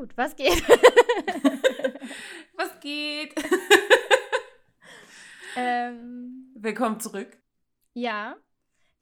[0.00, 0.16] gut.
[0.16, 0.66] Was geht?
[2.56, 3.34] Was geht?
[5.56, 7.38] ähm, Willkommen zurück.
[7.94, 8.36] ja.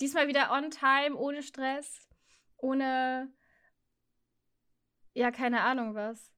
[0.01, 2.09] Diesmal wieder on time, ohne Stress,
[2.57, 3.33] ohne.
[5.13, 6.33] Ja, keine Ahnung was.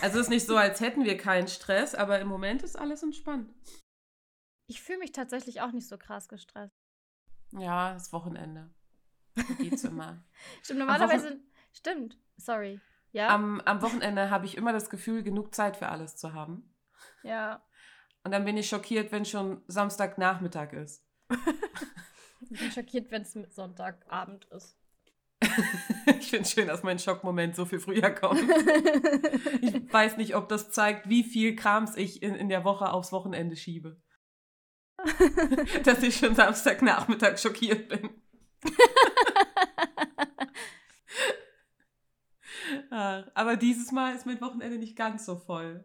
[0.00, 3.02] Also es ist nicht so, als hätten wir keinen Stress, aber im Moment ist alles
[3.02, 3.52] entspannt.
[4.68, 6.74] Ich fühle mich tatsächlich auch nicht so krass gestresst.
[7.52, 8.74] Ja, das Wochenende.
[9.58, 10.24] Geht's immer.
[10.62, 11.38] Stimmt, normalerweise.
[11.72, 12.80] Stimmt, sorry.
[13.14, 13.28] Ja?
[13.28, 16.74] Am, am Wochenende habe ich immer das Gefühl, genug Zeit für alles zu haben.
[17.22, 17.62] ja.
[18.24, 21.04] Und dann bin ich schockiert, wenn schon Samstagnachmittag ist.
[22.50, 24.76] Ich bin schockiert, wenn es Sonntagabend ist.
[26.20, 28.38] ich finde es schön, dass mein Schockmoment so viel früher kommt.
[29.62, 33.12] Ich weiß nicht, ob das zeigt, wie viel Krams ich in, in der Woche aufs
[33.12, 33.96] Wochenende schiebe.
[35.84, 38.10] Dass ich schon Samstagnachmittag schockiert bin.
[42.90, 45.84] Aber dieses Mal ist mein Wochenende nicht ganz so voll.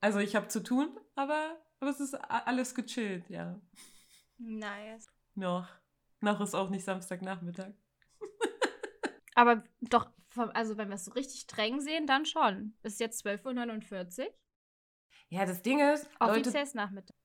[0.00, 3.60] Also ich habe zu tun, aber, aber es ist alles gechillt, ja.
[4.38, 5.06] nice.
[5.34, 5.68] Noch.
[6.20, 7.72] Noch ist auch nicht Samstagnachmittag.
[9.34, 12.76] Aber doch, vom, also wenn wir es so richtig streng sehen, dann schon.
[12.82, 14.26] Ist jetzt 12.49 Uhr.
[15.28, 17.16] Ja, das Ding ist, Offiziell ist Nachmittag.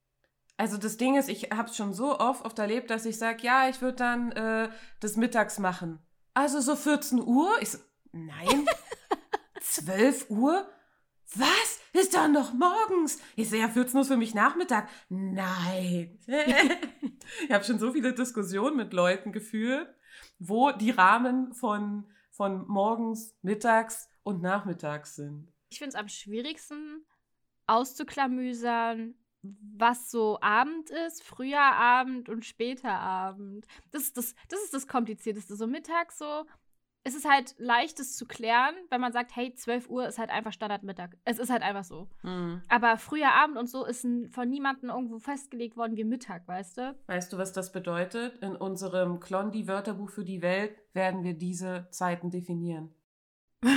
[0.57, 3.43] Also das Ding ist, ich habe es schon so oft oft erlebt, dass ich sage,
[3.43, 5.99] ja, ich würde dann äh, das mittags machen.
[6.33, 7.49] Also so 14 Uhr?
[7.61, 7.77] Ich so,
[8.11, 8.65] nein.
[9.61, 10.67] 12 Uhr?
[11.35, 11.79] Was?
[11.93, 13.19] Ist doch noch morgens.
[13.35, 14.89] Ich so, ja, 14 Uhr ist für mich Nachmittag.
[15.09, 16.17] Nein.
[16.27, 19.93] ich habe schon so viele Diskussionen mit Leuten geführt,
[20.39, 25.51] wo die Rahmen von, von morgens, mittags und nachmittags sind.
[25.69, 27.05] Ich finde es am schwierigsten
[27.67, 33.65] auszuklamüsern, was so Abend ist, früher Abend und später Abend.
[33.91, 35.55] Das ist das, das ist das Komplizierteste.
[35.55, 36.45] So mittags so.
[37.03, 40.29] Es ist halt leicht, das zu klären, wenn man sagt, hey, 12 Uhr ist halt
[40.29, 41.11] einfach Standardmittag.
[41.23, 42.09] Es ist halt einfach so.
[42.21, 42.61] Hm.
[42.67, 46.95] Aber früher Abend und so ist von niemandem irgendwo festgelegt worden wie Mittag, weißt du?
[47.07, 48.37] Weißt du, was das bedeutet?
[48.43, 52.93] In unserem Klondi-Wörterbuch für die Welt werden wir diese Zeiten definieren.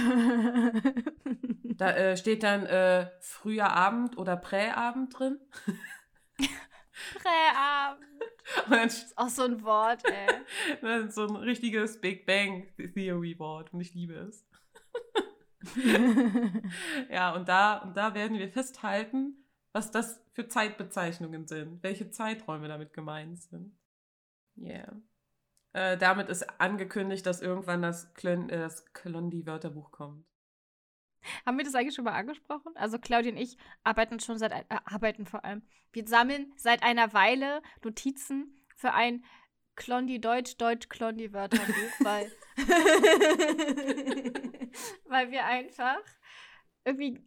[1.82, 5.38] Da äh, steht dann äh, früher Abend oder Präabend drin.
[7.14, 8.22] Präabend.
[8.66, 10.28] Und dann Ist auch so ein Wort, ey.
[10.82, 14.46] dann so ein richtiges Big Bang Theory Wort und ich liebe es.
[17.08, 22.66] Ja, und da, und da werden wir festhalten, was das für Zeitbezeichnungen sind, welche Zeiträume
[22.66, 23.76] damit gemeint sind.
[24.56, 25.00] Yeah.
[25.72, 30.26] Äh, damit ist angekündigt, dass irgendwann das, Klön äh, das Klondi-Wörterbuch kommt.
[31.46, 32.72] Haben wir das eigentlich schon mal angesprochen?
[32.76, 35.62] Also Claudia und ich arbeiten schon seit äh, arbeiten vor allem.
[35.92, 39.24] Wir sammeln seit einer Weile Notizen für ein
[39.76, 42.32] Klondi Deutsch Deutsch Klondi Wörterbuch, weil
[45.06, 46.00] weil wir einfach
[46.84, 47.20] irgendwie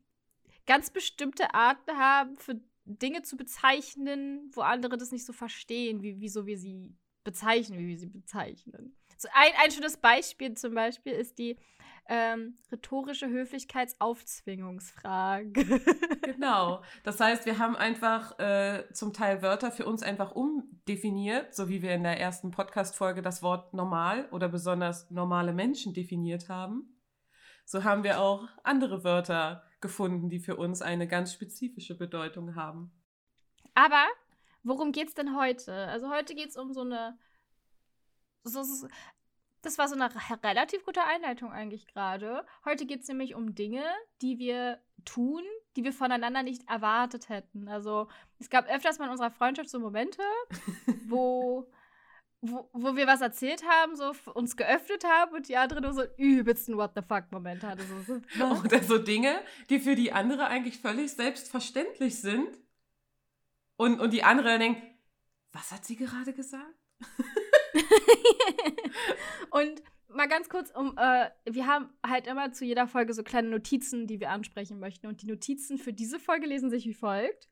[0.66, 6.20] ganz bestimmte Arten haben für Dinge zu bezeichnen, wo andere das nicht so verstehen, wie
[6.20, 8.96] wieso wir sie bezeichnen, wie wir sie bezeichnen.
[9.18, 11.58] So ein, ein schönes Beispiel zum Beispiel ist die
[12.08, 15.82] ähm, rhetorische Höflichkeitsaufzwingungsfrage.
[16.26, 16.82] Genau.
[17.04, 21.82] Das heißt, wir haben einfach äh, zum Teil Wörter für uns einfach umdefiniert, so wie
[21.82, 27.00] wir in der ersten Podcast-Folge das Wort normal oder besonders normale Menschen definiert haben.
[27.64, 32.92] So haben wir auch andere Wörter gefunden, die für uns eine ganz spezifische Bedeutung haben.
[33.76, 34.06] Aber
[34.64, 35.74] worum geht's denn heute?
[35.88, 37.18] Also heute geht's um so eine.
[38.46, 38.88] So, so,
[39.64, 42.46] das war so eine re- relativ gute Einleitung eigentlich gerade.
[42.64, 43.84] Heute geht's nämlich um Dinge,
[44.22, 45.44] die wir tun,
[45.76, 47.68] die wir voneinander nicht erwartet hätten.
[47.68, 48.08] Also
[48.40, 50.22] es gab öfters mal in unserer Freundschaft so Momente,
[51.08, 51.68] wo,
[52.42, 56.04] wo, wo wir was erzählt haben, so uns geöffnet haben und die andere nur so
[56.18, 57.84] übelsten What the fuck-Moment hatte.
[57.84, 58.46] So, so?
[58.64, 59.42] Oder so Dinge,
[59.72, 62.60] die für die andere eigentlich völlig selbstverständlich sind.
[63.78, 64.82] Und, und die andere denkt,
[65.52, 66.76] was hat sie gerade gesagt?
[69.52, 73.50] Und mal ganz kurz, um, äh, wir haben halt immer zu jeder Folge so kleine
[73.50, 75.08] Notizen, die wir ansprechen möchten.
[75.08, 77.50] Und die Notizen für diese Folge lesen sich wie folgt.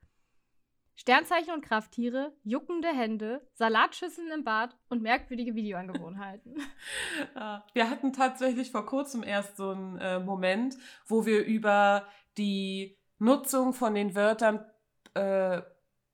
[0.96, 6.56] Sternzeichen und Krafttiere, juckende Hände, Salatschüsseln im Bad und merkwürdige Videoangewohnheiten.
[7.74, 10.78] Wir hatten tatsächlich vor kurzem erst so einen äh, Moment,
[11.08, 14.66] wo wir über die Nutzung von den Wörtern
[15.16, 15.62] äh,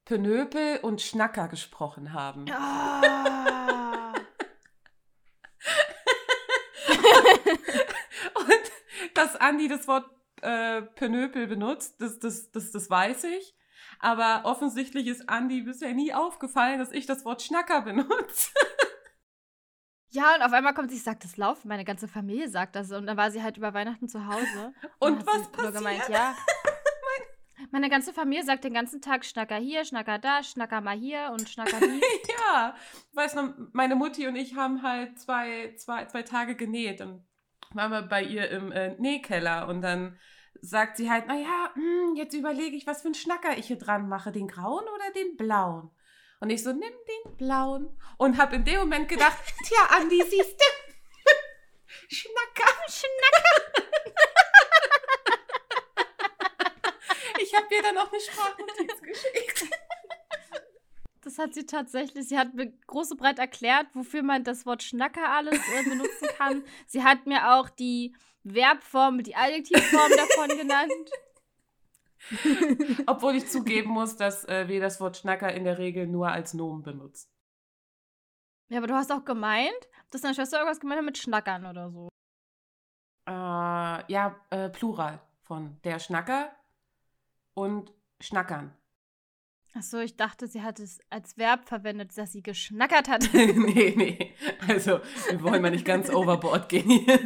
[0.05, 2.45] Penöpel und Schnacker gesprochen haben.
[2.51, 4.13] Ah.
[8.35, 8.71] Und
[9.19, 10.09] dass Andi das Wort
[10.41, 13.55] äh, Penöpel benutzt, das, das, das, das weiß ich.
[13.99, 18.51] Aber offensichtlich ist Andi bisher nie aufgefallen, dass ich das Wort Schnacker benutze.
[20.11, 22.91] Ja, und auf einmal kommt sie, ich sag das Laufen, meine ganze Familie sagt das.
[22.91, 24.73] Und dann war sie halt über Weihnachten zu Hause.
[24.99, 25.75] Und hat was passiert?
[25.75, 26.35] Gemeint, ja.
[27.71, 31.47] Meine ganze Familie sagt den ganzen Tag Schnacker hier, Schnacker da, Schnacker mal hier und
[31.47, 32.01] Schnacker die.
[32.31, 32.73] Ja,
[33.13, 37.28] weißt du, meine Mutti und ich haben halt zwei, zwei, zwei Tage genäht und
[37.73, 40.19] waren wir bei ihr im äh, Nähkeller und dann
[40.61, 44.09] sagt sie halt, naja, hm, jetzt überlege ich, was für einen Schnacker ich hier dran
[44.09, 45.91] mache, den grauen oder den blauen?
[46.39, 47.97] Und ich so, nimm den blauen.
[48.17, 50.65] Und habe in dem Moment gedacht, tja, Andi, siehst du?
[52.15, 52.71] Schnacker.
[52.89, 53.75] Schnacker.
[57.41, 59.69] ich habe ihr dann auch eine Sprachnotiz geschickt.
[61.21, 62.27] Das hat sie tatsächlich.
[62.27, 66.27] Sie hat mir groß und breit erklärt, wofür man das Wort Schnacker alles äh, benutzen
[66.37, 66.63] kann.
[66.87, 70.93] sie hat mir auch die Verbform, die Adjektivform davon genannt.
[73.07, 76.53] Obwohl ich zugeben muss, dass äh, wir das Wort Schnacker in der Regel nur als
[76.53, 77.29] Nomen benutzen.
[78.69, 81.89] Ja, aber du hast auch gemeint, dass deine Schwester irgendwas gemeint hat mit Schnackern oder
[81.89, 82.09] so.
[83.25, 83.31] Äh,
[84.11, 86.51] ja, äh, Plural von der Schnacker
[87.53, 88.75] und Schnackern.
[89.75, 93.29] Achso, ich dachte, sie hat es als Verb verwendet, dass sie geschnackert hat.
[93.33, 94.33] nee, nee.
[94.67, 94.99] Also,
[95.29, 97.05] wir wollen mal nicht ganz overboard gehen hier.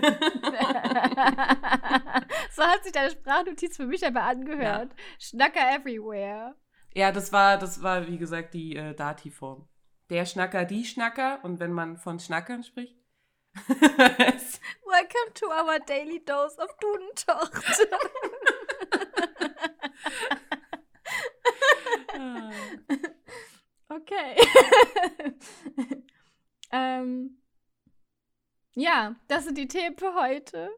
[2.51, 4.91] so hat sich deine Sprachnotiz für mich aber angehört.
[5.19, 6.55] Schnacker everywhere.
[6.93, 9.69] ja, das war, das war, wie gesagt, die äh, Dativform.
[10.09, 11.39] Der Schnacker, die Schnacker.
[11.43, 12.97] Und wenn man von Schnackern spricht.
[13.67, 17.87] Welcome to our daily dose of Dudentocht.
[22.13, 22.51] Ah.
[23.89, 24.35] okay.
[26.71, 27.37] ähm,
[28.75, 30.69] ja, das sind die Themen für heute.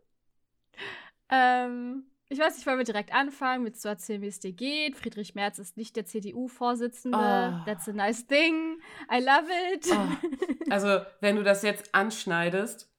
[1.29, 4.97] Ähm, ich weiß nicht, wollen wir direkt anfangen, mit zu erzählen, wie es dir geht.
[4.97, 7.17] Friedrich Merz ist nicht der CDU-Vorsitzende.
[7.17, 7.65] Oh.
[7.65, 8.79] That's a nice thing.
[9.11, 9.87] I love it.
[9.91, 10.71] Oh.
[10.71, 12.91] Also, wenn du das jetzt anschneidest,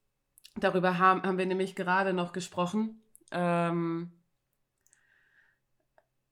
[0.54, 3.02] darüber haben, haben wir nämlich gerade noch gesprochen.
[3.32, 4.12] Ähm,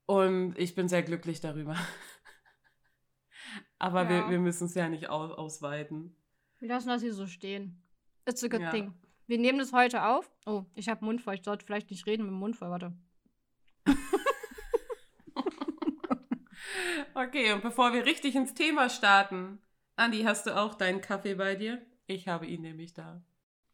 [0.07, 1.77] und ich bin sehr glücklich darüber.
[3.79, 4.31] Aber wir, Ja.
[4.31, 6.17] wir müssen es ja nicht aus, ausweiten.
[6.61, 7.83] Wir lassen das hier so stehen.
[8.29, 8.71] It's a good Ja.
[8.71, 8.95] thing.
[9.27, 10.31] Wir nehmen das heute auf.
[10.47, 11.35] Oh, ich habe Mund voll.
[11.35, 12.71] Ich sollte vielleicht nicht reden mit dem Mund voll.
[12.71, 12.93] Warte.
[17.15, 19.59] Okay, und bevor wir richtig ins Thema starten,
[19.97, 21.85] Andi, hast du auch deinen Kaffee bei dir?
[22.07, 23.23] Ich habe ihn nämlich da.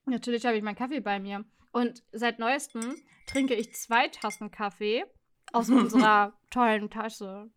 [0.05, 1.45] Natürlich habe ich meinen Kaffee bei mir.
[1.73, 5.05] Und seit neuestem trinke ich zwei Tassen Kaffee
[5.53, 7.51] aus unserer tollen Tasse.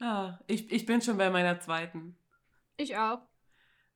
[0.00, 2.16] Ah, ich, ich bin schon bei meiner zweiten.
[2.76, 3.20] Ich auch.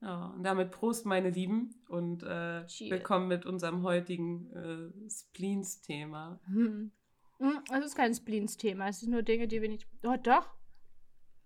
[0.00, 6.38] Ja, und damit Prost, meine Lieben, und äh, willkommen mit unserem heutigen äh, Spleens-Thema.
[6.46, 6.92] Hm.
[7.38, 8.88] Hm, Das ist kein Spleens-Thema.
[8.88, 9.88] Es sind nur Dinge, die wir nicht.
[10.04, 10.48] Oh, doch.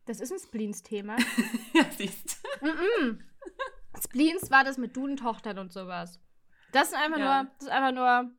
[0.05, 1.17] Das ist ein Spleens-Thema.
[1.75, 2.67] ja, siehst du.
[2.67, 3.21] Mm-mm.
[4.05, 6.21] Spleens war das mit Dudentochtern und sowas.
[6.73, 7.43] Das ist einfach Ja.
[7.45, 8.31] nur, das ist einfach nur,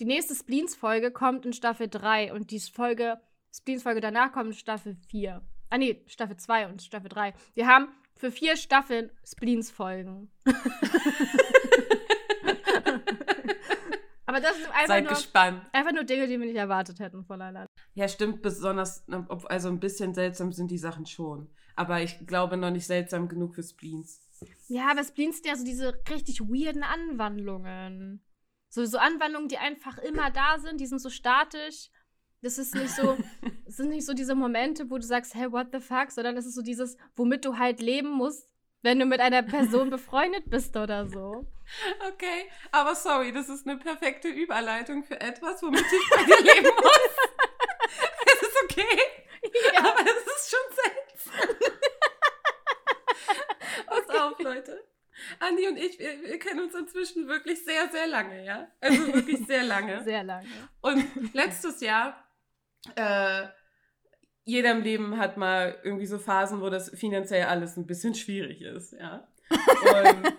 [0.00, 3.20] die nächste Spleens-Folge kommt in Staffel 3 und die Folge,
[3.52, 5.42] Spleens-Folge danach kommt in Staffel 4.
[5.70, 7.34] Ah nee, Staffel 2 und Staffel 3.
[7.54, 10.30] Wir haben für vier Staffeln Spleens-Folgen.
[14.26, 15.62] Aber das ist einfach Seid nur, gespannt.
[15.72, 17.66] einfach nur Dinge, die wir nicht erwartet hätten voneinander.
[17.94, 19.04] Ja, stimmt, besonders,
[19.46, 21.48] also ein bisschen seltsam sind die Sachen schon.
[21.76, 24.20] Aber ich glaube noch nicht seltsam genug für Spleens.
[24.68, 28.22] Ja, aber Spleens sind ja so diese richtig weirden Anwandlungen.
[28.68, 31.90] So, so Anwandlungen, die einfach immer da sind, die sind so statisch.
[32.42, 33.16] Das ist nicht so,
[33.66, 36.54] sind nicht so diese Momente, wo du sagst, hey, what the fuck, sondern es ist
[36.54, 38.48] so dieses, womit du halt leben musst,
[38.82, 41.46] wenn du mit einer Person befreundet bist oder so.
[42.12, 46.74] Okay, aber sorry, das ist eine perfekte Überleitung für etwas, womit ich bei dir leben
[46.76, 47.10] muss.
[48.26, 48.98] es ist okay,
[49.74, 51.56] Ja, aber es ist schon seltsam.
[53.86, 54.84] Pass auf, Leute.
[55.40, 58.68] Andi und ich, wir, wir kennen uns inzwischen wirklich sehr, sehr lange, ja?
[58.80, 60.02] Also wirklich sehr lange.
[60.04, 60.46] sehr lange.
[60.80, 62.24] Und letztes Jahr,
[62.94, 63.46] äh,
[64.44, 68.62] jeder im Leben hat mal irgendwie so Phasen, wo das finanziell alles ein bisschen schwierig
[68.62, 69.28] ist, ja.
[69.50, 70.32] Und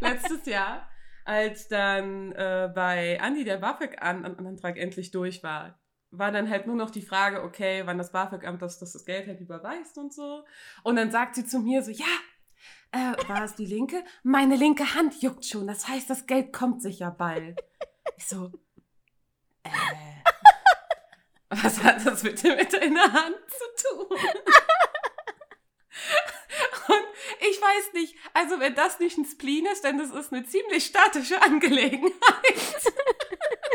[0.00, 0.88] letztes Jahr,
[1.24, 5.80] als dann äh, bei Andi der BAföG-Antrag endlich durch war,
[6.10, 9.28] war dann halt nur noch die Frage, okay, wann das BAföG-Amt das, das, das Geld
[9.28, 10.44] halt überweist und so.
[10.82, 12.04] Und dann sagt sie zu mir so, ja,
[12.92, 14.04] äh, war es die linke?
[14.22, 17.58] Meine linke Hand juckt schon, das heißt, das Geld kommt sicher bald.
[18.16, 18.50] Ich so,
[19.62, 19.70] äh,
[21.50, 24.06] was hat das mit deiner Hand zu tun?
[26.88, 27.06] Und
[27.40, 30.86] ich weiß nicht, also wenn das nicht ein Spleen ist, denn das ist eine ziemlich
[30.86, 32.12] statische Angelegenheit.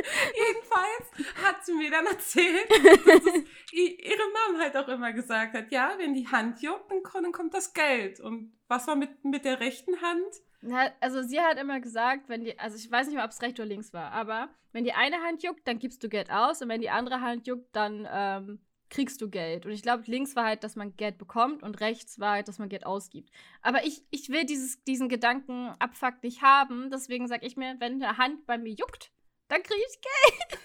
[0.47, 3.25] Jedenfalls hat sie mir dann erzählt, dass
[3.71, 7.73] ihre Mom halt auch immer gesagt hat, ja, wenn die Hand juckt, dann kommt das
[7.73, 8.19] Geld.
[8.19, 10.41] Und was war mit, mit der rechten Hand?
[10.61, 13.41] Na, also sie hat immer gesagt, wenn die, also ich weiß nicht mehr, ob es
[13.41, 16.61] rechts oder links war, aber wenn die eine Hand juckt, dann gibst du Geld aus
[16.61, 18.59] und wenn die andere Hand juckt, dann ähm,
[18.89, 19.65] kriegst du Geld.
[19.65, 22.59] Und ich glaube, links war halt, dass man Geld bekommt und rechts war halt, dass
[22.59, 23.29] man Geld ausgibt.
[23.61, 28.01] Aber ich, ich will dieses, diesen Gedanken Abfuck nicht haben, deswegen sage ich mir, wenn
[28.01, 29.11] eine Hand bei mir juckt,
[29.47, 30.59] dann kriege ich Geld.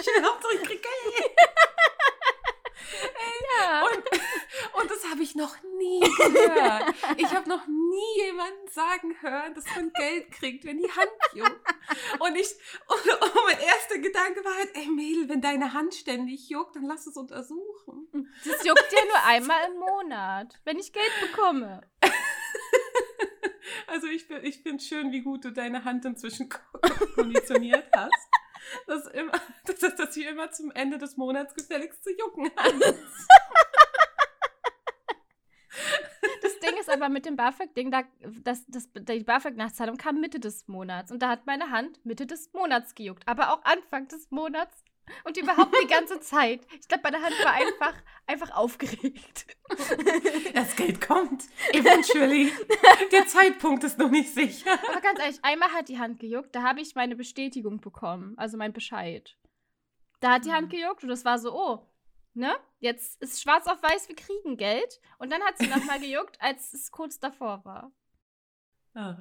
[0.00, 1.30] ich Hauptsache ich krieg Geld.
[3.58, 3.86] Ja.
[3.86, 6.94] Und, und das habe ich noch nie gehört.
[7.16, 11.60] Ich habe noch nie jemanden sagen hören, dass man Geld kriegt, wenn die Hand juckt.
[12.18, 12.54] Und ich,
[12.86, 16.84] und, und mein erster Gedanke war halt, ey Mädel, wenn deine Hand ständig juckt, dann
[16.84, 18.08] lass es untersuchen.
[18.44, 21.82] Das juckt ja nur einmal im Monat, wenn ich Geld bekomme.
[23.86, 24.26] Also ich,
[24.62, 26.58] finde schön, wie gut du deine Hand inzwischen ko-
[27.14, 28.28] konditioniert hast.
[28.86, 29.32] Dass, immer,
[29.66, 32.74] dass, dass sie immer zum Ende des Monats gefälligst zu jucken hat.
[36.42, 38.02] Das Ding ist aber mit dem BAföG-Ding, da,
[38.42, 41.10] das, das, die BAföG-Nachzahlung kam Mitte des Monats.
[41.12, 43.22] Und da hat meine Hand Mitte des Monats gejuckt.
[43.26, 44.84] Aber auch Anfang des Monats.
[45.24, 46.60] Und überhaupt die ganze Zeit.
[46.80, 47.94] Ich glaube, meine Hand war einfach,
[48.26, 49.46] einfach aufgeregt.
[50.54, 51.44] Das Geld kommt.
[51.72, 52.50] Eventually.
[53.12, 54.72] Der Zeitpunkt ist noch nicht sicher.
[54.88, 58.34] Aber ganz ehrlich, einmal hat die Hand gejuckt, da habe ich meine Bestätigung bekommen.
[58.38, 59.36] Also mein Bescheid.
[60.20, 61.86] Da hat die Hand gejuckt und es war so, oh,
[62.34, 62.56] ne?
[62.80, 65.00] Jetzt ist schwarz auf weiß, wir kriegen Geld.
[65.18, 67.92] Und dann hat sie nochmal gejuckt, als es kurz davor war.
[68.94, 69.18] Ah.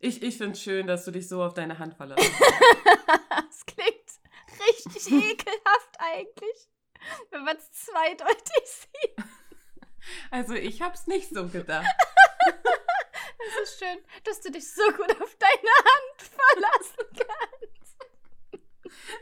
[0.00, 1.96] Ich, ich finde es schön, dass du dich so auf deine Hand.
[1.98, 2.34] Das klingt
[4.68, 6.68] richtig ekelhaft eigentlich,
[7.30, 9.16] wenn man es zweideutig sieht.
[10.30, 11.86] Also ich habe es nicht so gedacht.
[13.46, 17.96] Es ist schön, dass du dich so gut auf deine Hand verlassen kannst.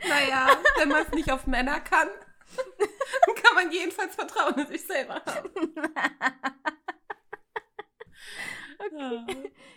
[0.08, 2.08] Naja, wenn man es nicht auf Männer kann,
[3.42, 5.74] kann man jedenfalls Vertrauen in sich selber haben.
[8.98, 9.26] Ah.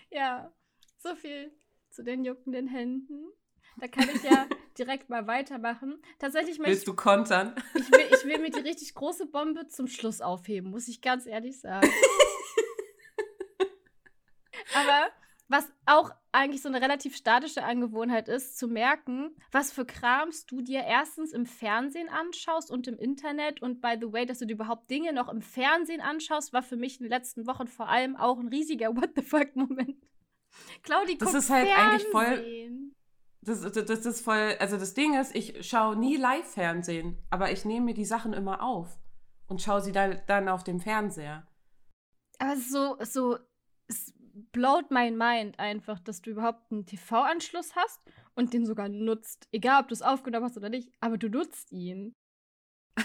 [0.10, 0.52] Ja,
[0.98, 1.56] so viel
[1.92, 3.32] zu den juckenden Händen.
[3.80, 6.02] Da kann ich ja direkt mal weitermachen.
[6.20, 7.56] Tatsächlich möchte Willst du kontern?
[7.76, 11.26] ich, will, ich will mir die richtig große Bombe zum Schluss aufheben, muss ich ganz
[11.26, 11.90] ehrlich sagen.
[14.74, 15.10] Aber
[15.48, 20.62] was auch eigentlich so eine relativ statische Angewohnheit ist, zu merken, was für Krams du
[20.62, 23.62] dir erstens im Fernsehen anschaust und im Internet.
[23.62, 26.78] Und by the way, dass du dir überhaupt Dinge noch im Fernsehen anschaust, war für
[26.78, 29.96] mich in den letzten Wochen vor allem auch ein riesiger What the fuck-Moment.
[30.84, 32.85] Claudi Das guckt ist halt eigentlich voll- Fernsehen.
[33.46, 37.64] Das, das, das ist voll, also das Ding ist, ich schaue nie Live-Fernsehen, aber ich
[37.64, 38.98] nehme mir die Sachen immer auf
[39.48, 41.48] und schaue sie dann, dann auf dem Fernseher.
[42.40, 43.38] Aber so, so,
[43.88, 44.14] es
[44.52, 48.02] blowt mein Mind einfach, dass du überhaupt einen TV-Anschluss hast
[48.34, 49.48] und den sogar nutzt.
[49.52, 52.16] Egal, ob du es aufgenommen hast oder nicht, aber du nutzt ihn.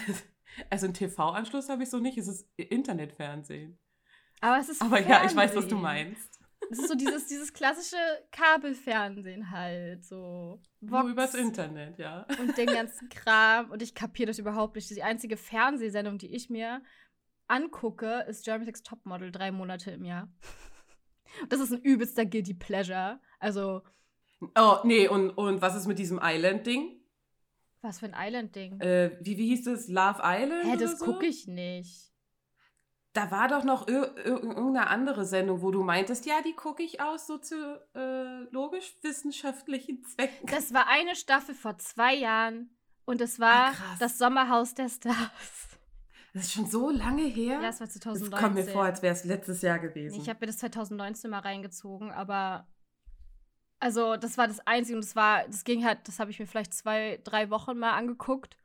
[0.69, 3.79] Also einen TV-Anschluss habe ich so nicht, es ist Internetfernsehen.
[4.41, 5.81] Aber es ist Aber ja, ich weiß, was du Fernsehen.
[5.81, 6.30] meinst.
[6.69, 7.97] Es ist so dieses, dieses klassische
[8.31, 10.61] Kabelfernsehen halt, so.
[10.79, 12.25] Nur Vox übers Internet, ja.
[12.39, 13.71] Und den ganzen Kram.
[13.71, 14.89] Und ich kapiere das überhaupt nicht.
[14.89, 16.81] Die einzige Fernsehsendung, die ich mir
[17.47, 20.29] angucke, ist Germany's Next Topmodel, drei Monate im Jahr.
[21.49, 23.19] Das ist ein übelster Guilty Pleasure.
[23.39, 23.81] Also,
[24.55, 26.97] Oh, nee, und, und was ist mit diesem Island-Ding?
[27.83, 28.79] was für ein Island-Ding.
[28.79, 29.87] Äh, wie, wie hieß das?
[29.87, 30.65] Love Island?
[30.65, 31.05] Hä, das so?
[31.05, 32.10] gucke ich nicht.
[33.13, 36.81] Da war doch noch ir ir irgendeine andere Sendung, wo du meintest, ja, die gucke
[36.81, 40.47] ich aus soziologisch-wissenschaftlichen Zwecken.
[40.47, 42.69] Das war eine Staffel vor zwei Jahren
[43.05, 45.77] und es war Ah, das Sommerhaus der Stars.
[46.33, 47.59] Das ist schon so lange her.
[47.61, 48.39] Ja, es war das 2019.
[48.39, 50.21] kommt mir vor, als wäre es letztes Jahr gewesen.
[50.21, 52.65] Ich habe mir das 2019 mal reingezogen, aber
[53.81, 56.47] also das war das Einzige und das war, das ging halt, das habe ich mir
[56.47, 58.55] vielleicht zwei, drei Wochen mal angeguckt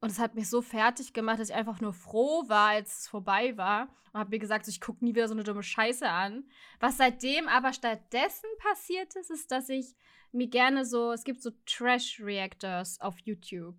[0.00, 3.08] und es hat mich so fertig gemacht, dass ich einfach nur froh war, als es
[3.08, 6.08] vorbei war und habe mir gesagt, so, ich gucke nie wieder so eine dumme Scheiße
[6.08, 6.44] an.
[6.78, 9.96] Was seitdem aber stattdessen passiert ist, ist, dass ich
[10.30, 13.76] mir gerne so, es gibt so Trash-Reactors auf YouTube.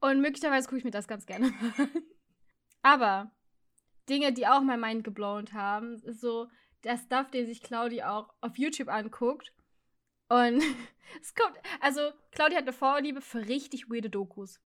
[0.00, 1.46] Und möglicherweise gucke ich mir das ganz gerne
[1.76, 1.90] an.
[2.82, 3.30] Aber
[4.08, 6.48] Dinge, die auch mein Mind geblown haben, ist so
[6.84, 9.52] der Stuff, den sich Claudi auch auf YouTube anguckt.
[10.28, 10.62] Und
[11.20, 14.60] es kommt, also Claudi hat eine Vorliebe für richtig weirde Dokus.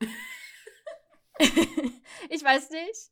[2.28, 3.10] ich weiß nicht.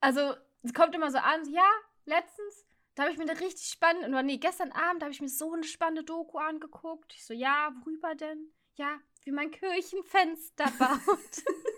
[0.00, 1.68] Also, es kommt immer so an, so, ja,
[2.04, 5.28] letztens, da habe ich mir eine richtig spannende, oder nee, gestern Abend habe ich mir
[5.28, 7.12] so eine spannende Doku angeguckt.
[7.14, 8.52] Ich so, ja, worüber denn?
[8.74, 11.42] Ja, wie man Kirchenfenster baut.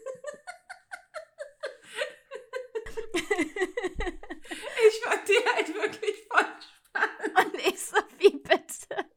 [4.88, 7.38] Ich fand die halt wirklich voll spannend.
[7.38, 9.11] Und ich so, wie bitte?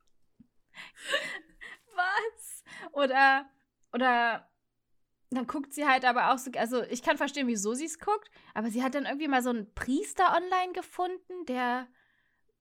[1.96, 2.64] Was?
[4.04, 4.50] Oder,
[5.30, 8.30] dann guckt sie halt aber auch so, also ich kann verstehen, wieso sie es guckt,
[8.54, 11.88] aber sie hat dann irgendwie mal so einen Priester online gefunden, der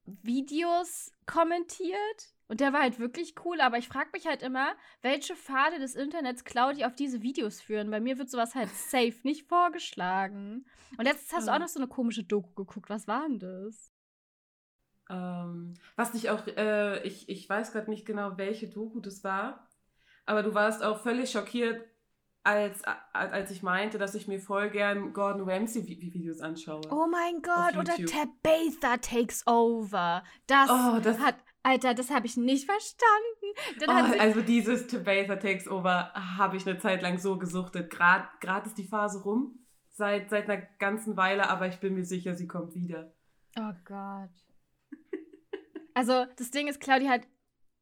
[0.05, 2.35] Videos kommentiert.
[2.47, 5.95] Und der war halt wirklich cool, aber ich frage mich halt immer, welche Pfade des
[5.95, 7.91] Internets Claudi auf diese Videos führen.
[7.91, 10.67] Bei mir wird sowas halt safe nicht vorgeschlagen.
[10.97, 12.89] Und jetzt hast du auch noch so eine komische Doku geguckt.
[12.91, 13.93] Was war denn das?
[15.11, 19.67] Ähm, was dich auch, äh, ich, ich weiß gerade nicht genau, welche Doku das war,
[20.26, 21.85] aber du warst auch völlig schockiert,
[22.45, 26.81] als, als ich meinte, dass ich mir voll gern Gordon Ramsay Videos anschaue.
[26.91, 30.25] Oh mein Gott, oder Tabitha Takes Over.
[30.49, 33.47] Das, oh, das hat, Alter, das habe ich nicht verstanden.
[33.87, 37.91] Oh, also dieses Tabitha Takes Over habe ich eine Zeit lang so gesuchtet.
[37.91, 39.61] Gerade ist die Phase rum,
[39.91, 43.14] seit, seit einer ganzen Weile, aber ich bin mir sicher, sie kommt wieder.
[43.57, 44.31] Oh Gott.
[45.95, 47.23] Also das Ding ist, Claudia hat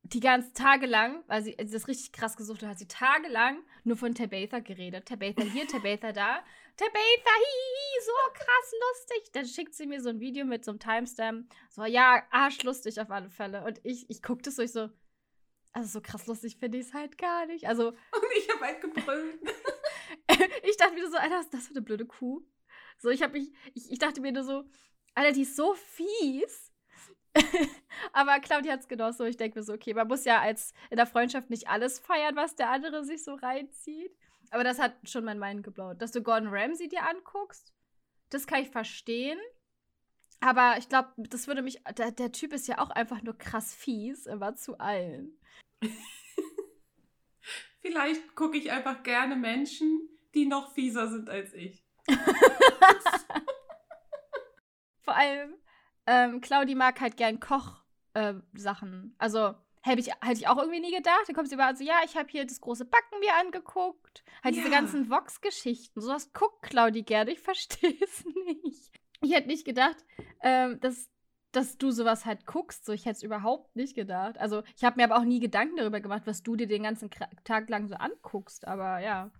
[0.02, 3.96] die ganzen Tage lang, weil sie das richtig krass gesucht hat, hat sie tagelang nur
[3.96, 5.06] von Tabitha geredet.
[5.06, 6.42] Tabitha hier, Tabitha da.
[6.76, 9.32] Tabitha, hihi, so krass lustig.
[9.32, 11.54] Dann schickt sie mir so ein Video mit so einem Timestamp.
[11.68, 13.64] So, ja, arschlustig auf alle Fälle.
[13.64, 14.88] Und ich, ich gucke das so, ich so,
[15.72, 17.68] also so krass lustig finde ich es halt gar nicht.
[17.68, 17.88] Also.
[17.88, 19.40] Und ich habe halt gebrüllt.
[20.64, 22.42] ich dachte mir so, Alter, ist das für eine blöde Kuh?
[22.98, 24.64] So, ich habe mich, ich, ich dachte mir nur so,
[25.14, 26.69] Alter, die ist so fies.
[28.12, 29.24] Aber Claudia hat es genau so.
[29.24, 32.36] Ich denke mir so, okay, man muss ja als in der Freundschaft nicht alles feiern,
[32.36, 34.16] was der andere sich so reinzieht.
[34.50, 36.02] Aber das hat schon mein Mind geblaut.
[36.02, 37.72] Dass du Gordon Ramsay dir anguckst,
[38.30, 39.38] das kann ich verstehen.
[40.40, 41.82] Aber ich glaube, das würde mich.
[41.98, 45.38] Der, der, Typ ist ja auch einfach nur krass fies, immer zu allen.
[47.80, 51.84] Vielleicht gucke ich einfach gerne Menschen, die noch fieser sind als ich.
[55.02, 55.54] Vor allem,
[56.06, 57.84] ähm, Claudi mag halt gern Kochsachen.
[58.14, 61.24] Äh, also hätte ich, hätte ich auch irgendwie nie gedacht.
[61.26, 64.24] Dann kommt sie über so, ja, ich habe hier das große Backen mir angeguckt.
[64.42, 64.62] Halt ja.
[64.62, 66.00] diese ganzen Vox-Geschichten.
[66.00, 67.32] Sowas guckt Claudi gerne.
[67.32, 68.90] Ich verstehe es nicht.
[69.22, 69.96] Ich hätte nicht gedacht,
[70.42, 71.10] ähm, dass,
[71.52, 72.84] dass du sowas halt guckst.
[72.84, 74.38] So, ich hätte es überhaupt nicht gedacht.
[74.38, 77.10] Also, ich habe mir aber auch nie Gedanken darüber gemacht, was du dir den ganzen
[77.44, 78.66] Tag lang so anguckst.
[78.66, 79.30] Aber ja.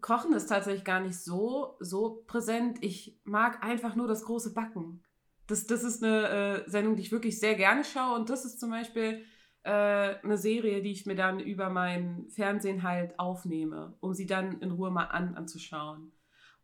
[0.00, 2.78] Kochen ist tatsächlich gar nicht so, so präsent.
[2.82, 5.02] Ich mag einfach nur das große Backen.
[5.46, 8.18] Das, das ist eine äh, Sendung, die ich wirklich sehr gerne schaue.
[8.18, 9.24] Und das ist zum Beispiel
[9.62, 14.60] äh, eine Serie, die ich mir dann über mein Fernsehen halt aufnehme, um sie dann
[14.60, 16.12] in Ruhe mal an, anzuschauen.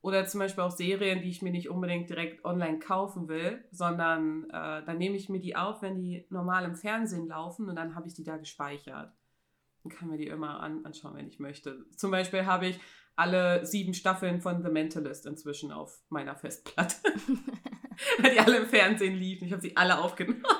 [0.03, 4.51] Oder zum Beispiel auch Serien, die ich mir nicht unbedingt direkt online kaufen will, sondern
[4.51, 7.95] äh, dann nehme ich mir die auf, wenn die normal im Fernsehen laufen und dann
[7.95, 9.13] habe ich die da gespeichert.
[9.85, 11.87] Und kann mir die immer an, anschauen, wenn ich möchte.
[11.97, 12.81] Zum Beispiel habe ich
[13.17, 16.97] alle sieben Staffeln von The Mentalist inzwischen auf meiner Festplatte.
[18.19, 19.47] Weil die alle im Fernsehen liefen.
[19.47, 20.43] Ich habe sie alle aufgenommen.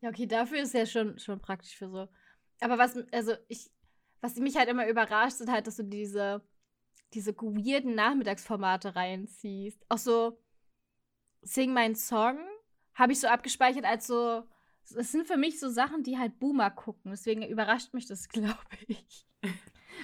[0.00, 2.08] Ja, okay, dafür ist ja schon, schon praktisch für so.
[2.60, 3.70] Aber was, also ich,
[4.20, 6.46] was mich halt immer überrascht, sind halt, dass du diese,
[7.14, 9.82] diese weirden Nachmittagsformate reinziehst.
[9.88, 10.38] Auch so
[11.40, 12.38] Sing mein Song
[12.92, 14.44] habe ich so abgespeichert als so.
[14.94, 17.10] Es sind für mich so Sachen, die halt Boomer gucken.
[17.10, 19.26] Deswegen überrascht mich das, glaube ich.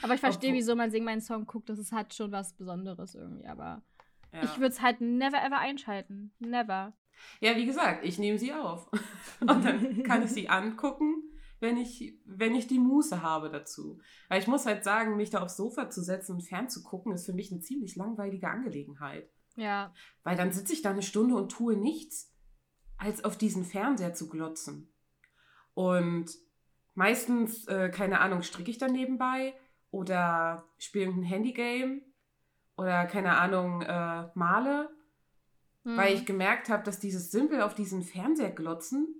[0.02, 1.68] Aber ich verstehe, wieso man Sing meinen Song guckt.
[1.68, 3.46] Das ist halt schon was Besonderes irgendwie.
[3.46, 3.82] Aber
[4.32, 4.42] ja.
[4.44, 6.32] ich würde es halt never ever einschalten.
[6.38, 6.92] Never.
[7.40, 8.90] Ja, wie gesagt, ich nehme sie auf.
[9.40, 11.22] Und dann kann ich sie angucken,
[11.60, 14.00] wenn ich, wenn ich die Muße habe dazu.
[14.28, 17.34] Weil ich muss halt sagen, mich da aufs Sofa zu setzen und fernzugucken, ist für
[17.34, 19.30] mich eine ziemlich langweilige Angelegenheit.
[19.56, 19.92] Ja.
[20.22, 22.34] Weil dann sitze ich da eine Stunde und tue nichts,
[22.96, 24.92] als auf diesen Fernseher zu glotzen.
[25.74, 26.30] Und
[26.94, 29.54] meistens, äh, keine Ahnung, stricke ich dann nebenbei
[29.90, 32.02] oder spiele ein Handygame
[32.80, 34.88] oder keine Ahnung, äh, male,
[35.84, 35.98] mhm.
[35.98, 39.14] weil ich gemerkt habe, dass dieses Simpel auf diesen Fernseher glotzen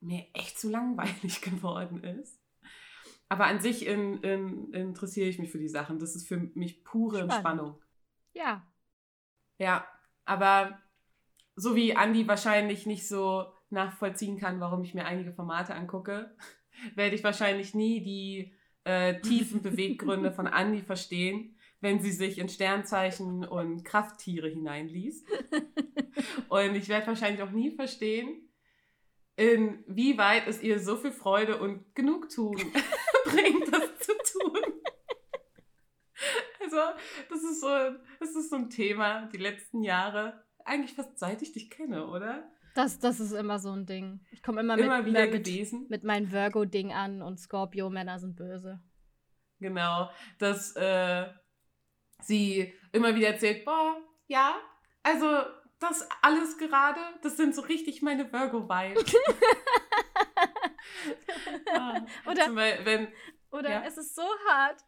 [0.00, 2.40] mir echt zu langweilig geworden ist.
[3.28, 6.00] Aber an sich in, in, interessiere ich mich für die Sachen.
[6.00, 7.32] Das ist für mich pure Spannend.
[7.32, 7.82] Entspannung.
[8.34, 8.66] Ja.
[9.58, 9.86] Ja,
[10.24, 10.78] aber
[11.54, 16.34] so wie Andi wahrscheinlich nicht so nachvollziehen kann, warum ich mir einige Formate angucke,
[16.96, 22.48] werde ich wahrscheinlich nie die äh, tiefen Beweggründe von Andi verstehen, wenn sie sich in
[22.48, 25.26] Sternzeichen und Krafttiere hineinliest.
[26.48, 28.48] Und ich werde wahrscheinlich auch nie verstehen,
[29.36, 32.56] inwieweit es ihr so viel Freude und Genugtuung
[33.24, 34.62] bringt, das zu tun.
[36.60, 36.76] Also,
[37.28, 37.68] das ist so,
[38.18, 42.50] das ist so ein Thema, die letzten Jahre, eigentlich fast seit ich dich kenne, oder?
[42.74, 44.20] Das, das ist immer so ein Ding.
[44.30, 48.80] Ich komme immer, immer mit, wieder mit, mit meinem Virgo-Ding an und Scorpio-Männer sind böse.
[49.60, 51.26] Genau, dass äh,
[52.22, 54.56] sie immer wieder erzählt, boah, ja,
[55.02, 55.42] also
[55.78, 59.04] das alles gerade, das sind so richtig meine Virgo-Vibes.
[61.72, 63.08] ah, oder, Beispiel, wenn,
[63.50, 63.82] oder ja.
[63.84, 64.82] es ist so hart,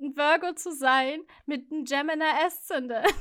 [0.00, 3.06] ein Virgo zu sein mit einem Gemini Ascendant.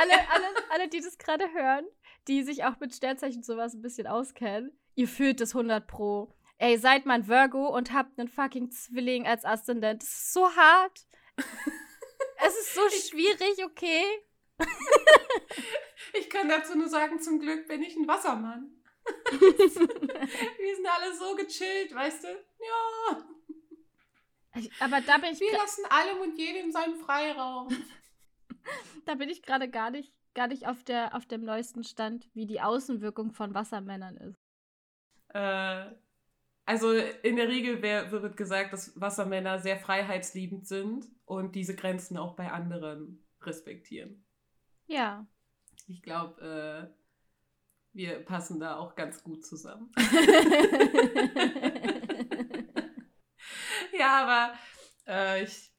[0.00, 1.84] alle, alle, alle, die das gerade hören,
[2.28, 6.34] die sich auch mit Sternzeichen sowas ein bisschen auskennen, ihr fühlt es 100 pro.
[6.58, 10.02] Ey, seid mal ein Virgo und habt einen fucking Zwilling als Aszendent.
[10.02, 11.06] Das ist so hart.
[12.44, 14.04] Es ist so schwierig, okay?
[16.14, 18.80] ich kann dazu nur sagen, zum Glück bin ich ein Wassermann.
[19.30, 22.28] Wir sind alle so gechillt, weißt du?
[22.28, 23.24] Ja.
[24.80, 25.40] aber da bin ich.
[25.40, 27.68] Wir lassen allem und jedem seinen Freiraum.
[29.06, 32.46] da bin ich gerade gar nicht, gar nicht auf, der, auf dem neuesten Stand, wie
[32.46, 34.38] die Außenwirkung von Wassermännern ist.
[35.28, 35.92] Äh,
[36.70, 42.36] also in der Regel wird gesagt, dass Wassermänner sehr freiheitsliebend sind und diese Grenzen auch
[42.36, 44.24] bei anderen respektieren.
[44.86, 45.26] Ja.
[45.88, 46.86] Ich glaube, äh,
[47.92, 49.90] wir passen da auch ganz gut zusammen.
[53.98, 54.54] ja, aber
[55.08, 55.72] äh, ich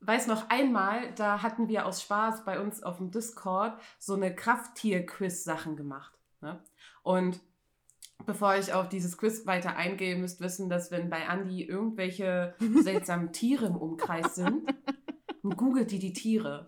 [0.00, 4.34] weiß noch einmal, da hatten wir aus Spaß bei uns auf dem Discord so eine
[4.34, 6.12] Krafttier-Quiz-Sachen gemacht.
[6.42, 6.62] Ne?
[7.02, 7.40] Und
[8.26, 13.32] bevor ich auf dieses Quiz weiter eingehe, müsst wissen, dass wenn bei Andy irgendwelche seltsamen
[13.32, 14.74] Tiere im Umkreis sind,
[15.42, 16.66] googelt die die Tiere,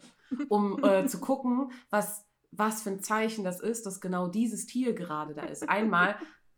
[0.49, 4.93] um äh, zu gucken, was was für ein Zeichen das ist, dass genau dieses Tier
[4.93, 5.69] gerade da ist.
[5.69, 6.17] Einmal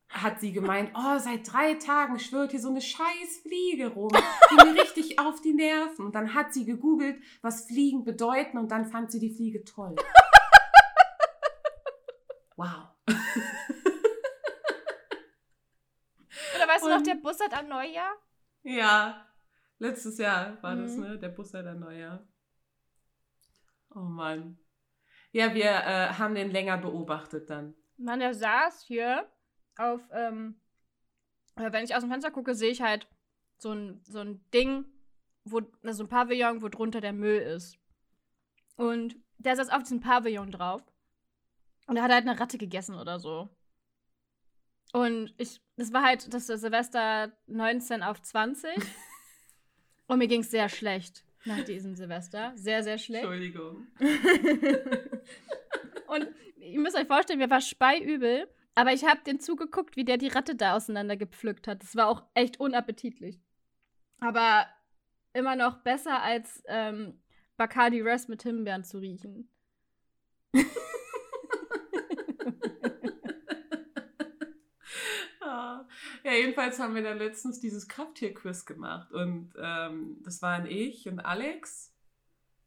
[0.09, 4.11] hat sie gemeint, oh, seit drei Tagen schwört hier so eine scheiß Fliege rum,
[4.51, 6.07] die mir richtig auf die Nerven.
[6.07, 9.95] Und dann hat sie gegoogelt, was Fliegen bedeuten und dann fand sie die Fliege toll.
[12.57, 12.95] Wow.
[16.55, 18.15] Oder weißt und, du noch, der Bussard am Neujahr?
[18.63, 19.27] Ja,
[19.79, 20.83] letztes Jahr war mhm.
[20.83, 21.19] das, ne?
[21.19, 22.27] Der Bussard am Neujahr.
[23.95, 24.59] Oh Mann.
[25.33, 27.75] Ja, wir äh, haben den länger beobachtet dann.
[27.97, 29.29] Man, der saß hier
[29.77, 30.61] auf, ähm,
[31.57, 33.09] wenn ich aus dem Fenster gucke, sehe ich halt
[33.59, 34.85] so ein, so ein Ding,
[35.45, 37.79] wo, so ein Pavillon, wo drunter der Müll ist.
[38.77, 40.83] Und der saß auf diesem Pavillon drauf.
[41.87, 43.49] Und er hat halt eine Ratte gegessen oder so.
[44.95, 48.71] Und ich, das war halt das Silvester 19 auf 20.
[50.07, 52.53] und mir ging es sehr schlecht nach diesem Silvester.
[52.55, 53.25] Sehr, sehr schlecht.
[53.25, 53.89] Entschuldigung.
[56.07, 56.29] und
[56.59, 60.29] ihr müsst euch vorstellen, mir war speiübel, aber ich habe den zugeguckt, wie der die
[60.29, 61.83] Ratte da auseinandergepflückt hat.
[61.83, 63.41] Das war auch echt unappetitlich.
[64.21, 64.65] Aber
[65.33, 67.21] immer noch besser als ähm,
[67.57, 69.51] Bacardi Rest mit Himbeeren zu riechen.
[76.23, 79.13] Ja, jedenfalls haben wir dann letztens dieses Krafttier-Quiz gemacht.
[79.13, 81.95] Und ähm, das waren ich und Alex.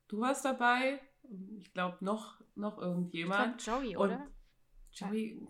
[0.08, 1.00] Du warst dabei.
[1.58, 3.60] Ich glaube, noch, noch irgendjemand.
[3.60, 4.28] Ich glaub, Joey, oder?
[4.92, 5.48] Joey,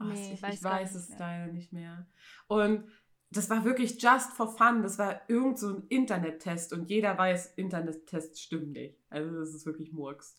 [0.00, 2.06] oh, nee, ich, weiß, ich weiß es leider nicht mehr.
[2.48, 2.90] Und
[3.30, 4.82] das war wirklich just for fun.
[4.82, 8.98] Das war irgend so ein Internet-Test und jeder weiß, Internet-Tests stimmen nicht.
[9.10, 10.38] Also das ist wirklich Murks.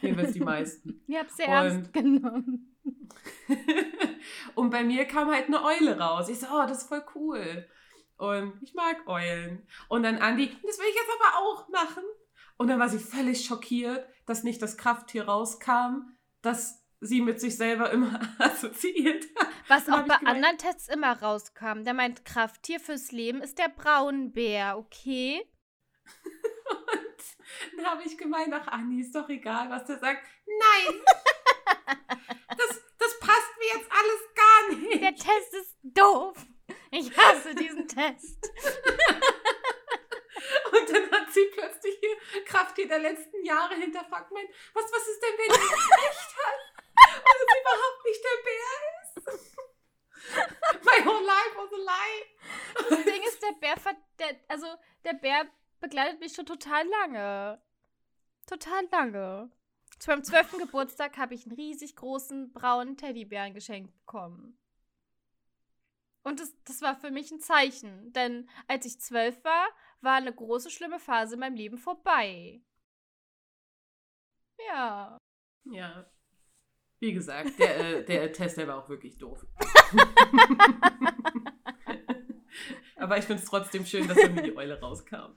[0.00, 1.02] Jedenfalls die meisten.
[1.06, 2.69] Ihr habt es sehr ernst genommen.
[4.54, 6.28] und bei mir kam halt eine Eule raus.
[6.28, 7.68] Ich so, oh, das ist voll cool.
[8.16, 9.66] Und ich mag Eulen.
[9.88, 12.04] Und dann Andi, das will ich jetzt aber auch machen.
[12.58, 16.12] Und dann war sie völlig schockiert, dass nicht das Krafttier rauskam,
[16.42, 19.48] das sie mit sich selber immer assoziiert hat.
[19.68, 21.84] Was auch bei gemeint, anderen Tests immer rauskam.
[21.84, 25.40] Der meint, Krafttier fürs Leben ist der Braunbär, okay?
[27.72, 30.22] und dann habe ich gemeint, ach Andi, ist doch egal, was der sagt.
[30.46, 31.00] Nein!
[32.56, 35.02] Das, das passt mir jetzt alles gar nicht.
[35.02, 36.36] Der Test ist doof.
[36.90, 38.50] Ich hasse diesen Test.
[40.72, 44.32] Und dann hat sie plötzlich hier Krafttier der letzten Jahre hinterfragt.
[44.32, 46.60] Mein, was, was ist denn, wenn sie recht hat?
[47.16, 48.70] Und es überhaupt nicht der Bär
[49.02, 49.14] ist?
[50.84, 52.26] My whole life was a lie.
[52.88, 53.76] Das Ding ist, der Bär,
[54.18, 54.66] der, also
[55.04, 55.46] der Bär
[55.80, 57.60] begleitet mich schon total lange.
[58.46, 59.50] Total lange.
[60.00, 64.58] Zu meinem zwölften Geburtstag habe ich einen riesig großen braunen Teddybären geschenkt bekommen.
[66.22, 69.68] Und das, das war für mich ein Zeichen, denn als ich zwölf war,
[70.00, 72.62] war eine große, schlimme Phase in meinem Leben vorbei.
[74.68, 75.18] Ja.
[75.64, 76.10] Ja.
[76.98, 79.46] Wie gesagt, der, äh, der Test, der war auch wirklich doof.
[82.96, 85.36] Aber ich finde es trotzdem schön, dass dann die Eule rauskam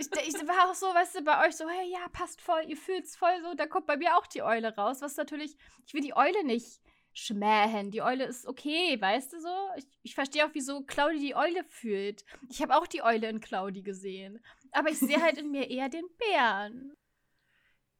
[0.00, 2.76] ich, ich war auch so, weißt du, bei euch so, hey, ja, passt voll, ihr
[2.76, 5.94] fühlt es voll so, da kommt bei mir auch die Eule raus, was natürlich, ich
[5.94, 6.80] will die Eule nicht
[7.12, 7.90] schmähen.
[7.90, 9.54] Die Eule ist okay, weißt du so?
[9.76, 12.24] Ich, ich verstehe auch, wieso Claudi die Eule fühlt.
[12.48, 14.42] Ich habe auch die Eule in Claudi gesehen.
[14.72, 16.94] Aber ich sehe halt in mir eher den Bären.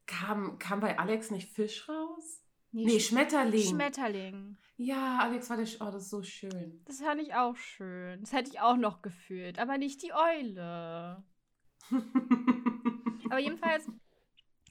[0.05, 2.43] Kam, kam bei Alex nicht Fisch raus?
[2.71, 3.69] Nee, nee Schmetterling.
[3.69, 4.57] Schmetterling.
[4.77, 5.65] Ja, Alex war der.
[5.65, 6.81] Sch oh, das ist so schön.
[6.85, 8.21] Das fand ich auch schön.
[8.21, 11.23] Das hätte ich auch noch gefühlt, aber nicht die Eule.
[13.29, 13.87] Aber jedenfalls,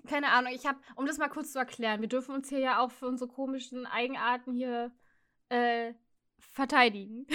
[0.07, 2.81] keine Ahnung, ich habe, um das mal kurz zu erklären, wir dürfen uns hier ja
[2.81, 4.93] auch für unsere komischen Eigenarten hier
[5.49, 5.95] äh,
[6.39, 7.27] verteidigen.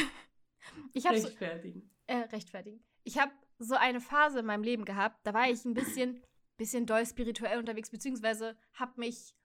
[0.93, 1.81] Ich rechtfertigen.
[1.81, 2.83] So, äh, rechtfertigen.
[3.03, 6.23] Ich habe so eine Phase in meinem Leben gehabt, da war ich ein bisschen,
[6.57, 9.35] bisschen doll spirituell unterwegs, beziehungsweise habe mich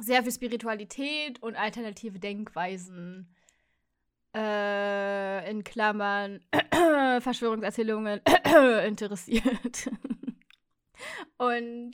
[0.00, 3.34] sehr viel Spiritualität und alternative Denkweisen
[4.34, 6.40] äh, in Klammern
[7.20, 8.20] Verschwörungserzählungen
[8.86, 9.90] interessiert.
[11.38, 11.92] und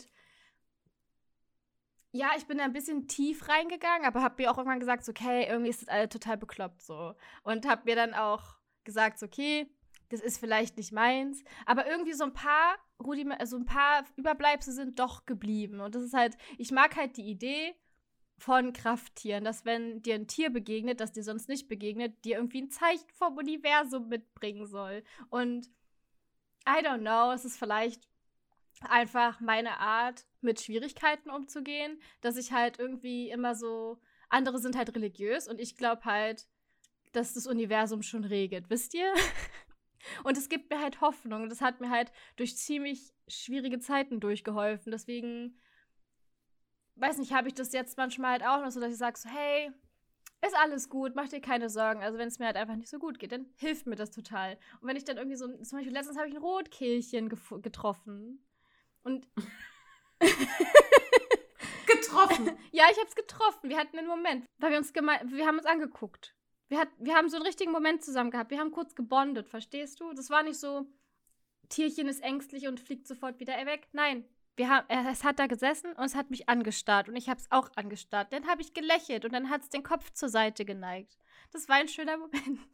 [2.12, 5.10] ja, ich bin da ein bisschen tief reingegangen, aber habe mir auch irgendwann gesagt, so,
[5.10, 7.14] okay, irgendwie ist das alles total bekloppt so.
[7.44, 8.42] Und habe mir dann auch
[8.82, 9.70] gesagt, so, okay,
[10.08, 11.44] das ist vielleicht nicht meins.
[11.66, 15.80] Aber irgendwie so ein paar Rudiment, also ein paar Überbleibsel sind doch geblieben.
[15.80, 17.76] Und das ist halt, ich mag halt die Idee
[18.40, 22.62] von Krafttieren, dass wenn dir ein Tier begegnet, das dir sonst nicht begegnet, dir irgendwie
[22.62, 25.02] ein Zeichen vom Universum mitbringen soll.
[25.28, 25.66] Und
[26.66, 28.08] I don't know, es ist vielleicht
[28.80, 34.00] einfach meine Art, mit Schwierigkeiten umzugehen, dass ich halt irgendwie immer so,
[34.30, 36.46] andere sind halt religiös und ich glaube halt,
[37.12, 39.12] dass das Universum schon regelt, wisst ihr?
[40.24, 41.50] Und es gibt mir halt Hoffnung.
[41.50, 44.92] Das hat mir halt durch ziemlich schwierige Zeiten durchgeholfen.
[44.92, 45.58] Deswegen
[47.00, 49.28] weiß nicht, habe ich das jetzt manchmal halt auch noch so, dass ich sage so,
[49.28, 49.70] hey,
[50.46, 52.02] ist alles gut, mach dir keine Sorgen.
[52.02, 54.58] Also wenn es mir halt einfach nicht so gut geht, dann hilft mir das total.
[54.80, 58.44] Und wenn ich dann irgendwie so, zum Beispiel letztens habe ich ein Rotkehlchen getroffen.
[59.02, 59.28] Und
[61.86, 62.50] getroffen?
[62.72, 63.68] ja, ich habe es getroffen.
[63.68, 66.34] Wir hatten einen Moment, weil wir uns wir haben uns angeguckt.
[66.68, 68.50] Wir, hat, wir haben so einen richtigen Moment zusammen gehabt.
[68.50, 70.12] Wir haben kurz gebondet, verstehst du?
[70.12, 70.86] Das war nicht so,
[71.68, 73.88] Tierchen ist ängstlich und fliegt sofort wieder weg.
[73.92, 74.24] Nein,
[74.56, 77.50] wir haben, es hat da gesessen und es hat mich angestarrt und ich habe es
[77.50, 78.32] auch angestarrt.
[78.32, 81.16] Dann habe ich gelächelt und dann hat es den Kopf zur Seite geneigt.
[81.52, 82.60] Das war ein schöner Moment.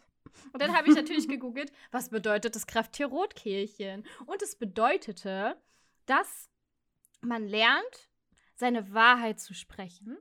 [0.52, 4.04] Und dann habe ich natürlich gegoogelt, was bedeutet das Krafttier Rotkehlchen?
[4.26, 5.56] Und es bedeutete,
[6.04, 6.50] dass
[7.22, 8.10] man lernt,
[8.54, 10.18] seine Wahrheit zu sprechen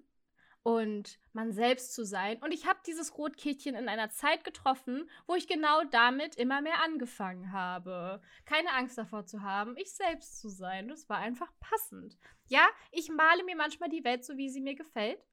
[0.66, 2.42] und man selbst zu sein.
[2.42, 6.82] Und ich habe dieses Rotkehlchen in einer Zeit getroffen, wo ich genau damit immer mehr
[6.84, 8.20] angefangen habe.
[8.46, 10.88] Keine Angst davor zu haben, ich selbst zu sein.
[10.88, 12.18] Das war einfach passend.
[12.48, 15.24] Ja, ich male mir manchmal die Welt so, wie sie mir gefällt.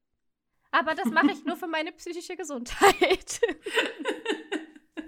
[0.71, 3.41] Aber das mache ich nur für meine psychische Gesundheit.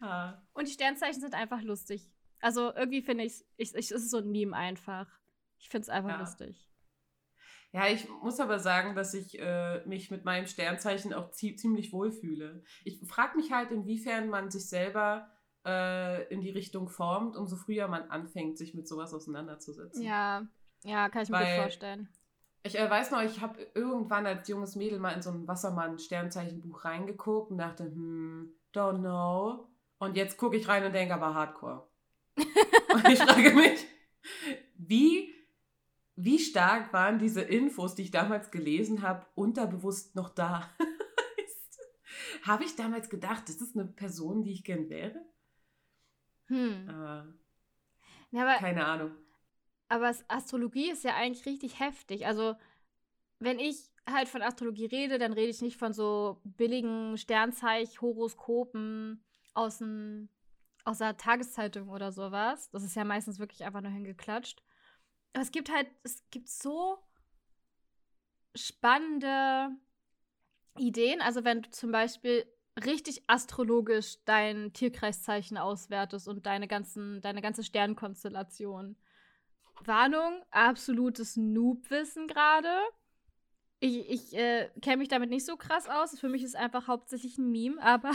[0.00, 0.40] ah.
[0.52, 2.12] Und die Sternzeichen sind einfach lustig.
[2.38, 5.08] Also irgendwie finde ich es, es ist so ein Meme einfach.
[5.58, 6.20] Ich finde es einfach ja.
[6.20, 6.67] lustig.
[7.72, 12.62] Ja, ich muss aber sagen, dass ich äh, mich mit meinem Sternzeichen auch ziemlich wohlfühle.
[12.84, 15.30] Ich frage mich halt, inwiefern man sich selber
[15.66, 20.02] äh, in die Richtung formt, umso früher man anfängt, sich mit sowas auseinanderzusetzen.
[20.02, 20.46] Ja,
[20.84, 22.08] ja, kann ich mir Weil, gut vorstellen.
[22.62, 26.84] Ich äh, weiß noch, ich habe irgendwann als junges Mädel mal in so ein Wassermann-Sternzeichenbuch
[26.84, 29.68] reingeguckt und dachte, hm, don't know.
[29.98, 31.86] Und jetzt gucke ich rein und denke aber Hardcore.
[32.36, 33.86] und ich frage mich,
[34.76, 35.34] wie
[36.28, 40.68] wie stark waren diese Infos, die ich damals gelesen habe, unterbewusst noch da?
[42.42, 45.24] habe ich damals gedacht, das ist eine Person, die ich gern wäre?
[46.48, 46.86] Hm.
[46.86, 49.12] Äh, ja, aber, keine Ahnung.
[49.88, 52.26] Aber Astrologie ist ja eigentlich richtig heftig.
[52.26, 52.56] Also,
[53.38, 59.82] wenn ich halt von Astrologie rede, dann rede ich nicht von so billigen Sternzeich-Horoskopen aus,
[60.84, 62.68] aus der Tageszeitung oder sowas.
[62.68, 64.62] Das ist ja meistens wirklich einfach nur hingeklatscht.
[65.32, 66.98] Es gibt halt, es gibt so
[68.54, 69.70] spannende
[70.76, 71.20] Ideen.
[71.20, 72.44] Also wenn du zum Beispiel
[72.84, 78.96] richtig astrologisch dein Tierkreiszeichen auswertest und deine ganzen, deine ganze Sternkonstellation.
[79.84, 82.70] Warnung, absolutes Noob-Wissen gerade.
[83.80, 86.18] Ich, ich äh, kenne mich damit nicht so krass aus.
[86.18, 88.10] Für mich ist es einfach hauptsächlich ein Meme, aber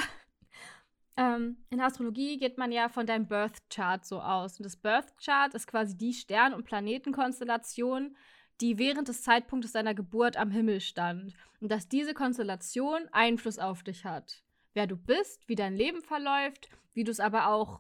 [1.16, 4.58] ähm, in Astrologie geht man ja von deinem Birth Chart so aus.
[4.60, 8.16] Und das Birth Chart ist quasi die Stern- und Planetenkonstellation,
[8.62, 11.34] die während des Zeitpunktes deiner Geburt am Himmel stand.
[11.60, 14.44] Und dass diese Konstellation Einfluss auf dich hat.
[14.74, 17.80] Wer du bist, wie dein Leben verläuft, wie du es aber auch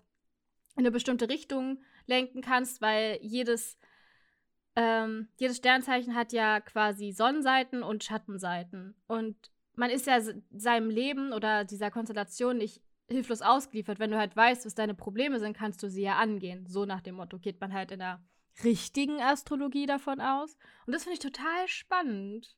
[0.76, 3.78] in eine bestimmte Richtung lenken kannst, weil jedes,
[4.76, 8.96] ähm, jedes Sternzeichen hat ja quasi Sonnenseiten und Schattenseiten.
[9.08, 9.36] Und
[9.76, 10.19] man ist ja
[10.52, 13.99] seinem Leben oder dieser Konstellation nicht hilflos ausgeliefert.
[13.99, 16.65] Wenn du halt weißt, was deine Probleme sind, kannst du sie ja angehen.
[16.67, 18.23] So nach dem Motto geht man halt in der
[18.63, 20.57] richtigen Astrologie davon aus.
[20.85, 22.55] Und das finde ich total spannend.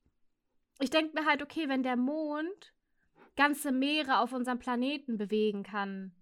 [0.79, 2.73] Ich denke mir halt, okay, wenn der Mond
[3.35, 6.13] ganze Meere auf unserem Planeten bewegen kann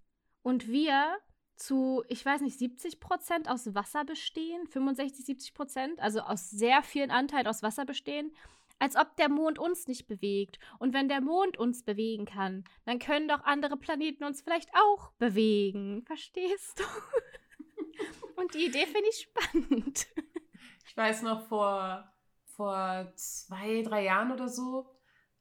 [0.42, 1.18] und wir
[1.56, 6.82] zu, ich weiß nicht, 70 Prozent aus Wasser bestehen, 65, 70 Prozent, also aus sehr
[6.82, 8.32] vielen Anteilen aus Wasser bestehen,
[8.84, 10.60] Als ob der Mond uns nicht bewegt.
[10.78, 15.14] Und wenn der Mond uns bewegen kann, dann können doch andere Planeten uns vielleicht auch
[15.14, 16.04] bewegen.
[16.06, 16.84] Verstehst du?
[18.36, 20.08] Und die Idee finde ich spannend.
[20.86, 22.12] Ich weiß noch, vor,
[22.44, 24.90] vor zwei, drei Jahren oder so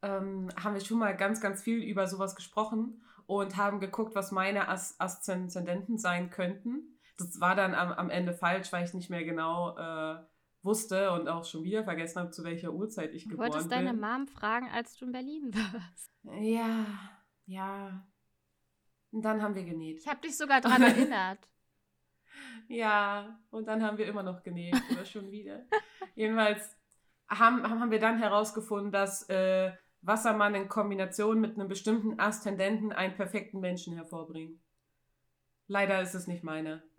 [0.02, 4.30] ähm, haben wir schon mal ganz, ganz viel über sowas gesprochen und haben geguckt, was
[4.30, 6.96] meine As Aszendenten sein könnten.
[7.18, 10.22] Das war dann am, am Ende falsch, weil ich nicht mehr genau äh,
[10.62, 13.84] wusste und auch schon wieder vergessen habe, zu welcher Uhrzeit ich Du geboren wolltest bin.
[13.84, 16.12] deine Mom fragen, als du in Berlin warst.
[16.40, 16.86] Ja,
[17.46, 18.06] ja.
[19.10, 19.98] Und dann haben wir genäht.
[19.98, 21.48] Ich habe dich sogar daran erinnert.
[22.68, 25.66] Ja, und dann haben wir immer noch genäht oder schon wieder.
[26.14, 26.76] Jedenfalls
[27.28, 33.14] haben, haben wir dann herausgefunden, dass äh, Wassermann in Kombination mit einem bestimmten Aszendenten einen
[33.14, 34.61] perfekten Menschen hervorbringt.
[35.72, 36.82] Leider ist es nicht meine.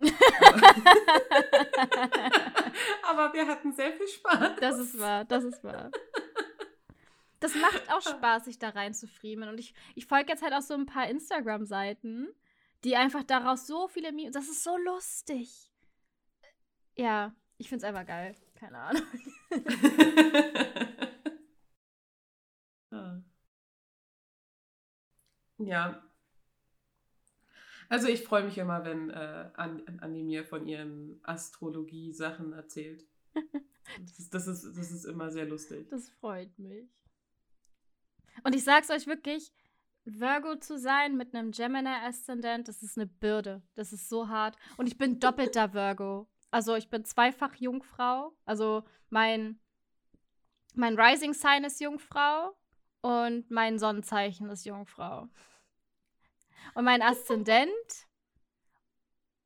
[3.08, 4.56] Aber wir hatten sehr viel Spaß.
[4.58, 5.92] Das ist wahr, das ist wahr.
[7.38, 9.48] Das macht auch Spaß, sich da reinzufriemeln.
[9.48, 12.34] Und ich, ich folge jetzt halt auch so ein paar Instagram-Seiten,
[12.82, 14.32] die einfach daraus so viele Memes.
[14.32, 15.70] Das ist so lustig.
[16.96, 18.34] Ja, ich find's einfach geil.
[18.56, 19.04] Keine Ahnung.
[25.58, 26.02] ja.
[27.94, 33.06] Also ich freue mich immer, wenn äh, Anni mir von ihren Astrologie-Sachen erzählt.
[34.00, 35.90] Das ist, das, ist, das ist immer sehr lustig.
[35.90, 36.88] Das freut mich.
[38.42, 39.52] Und ich sag's euch wirklich,
[40.06, 43.62] Virgo zu sein mit einem Gemini-Aszendent, das ist eine Bürde.
[43.74, 44.56] Das ist so hart.
[44.78, 46.26] Und ich bin doppelter Virgo.
[46.50, 48.34] Also ich bin zweifach Jungfrau.
[48.46, 49.60] Also mein,
[50.74, 52.56] mein Rising Sign ist Jungfrau
[53.02, 55.28] und mein Sonnenzeichen ist Jungfrau.
[56.74, 57.68] Und mein Aszendent,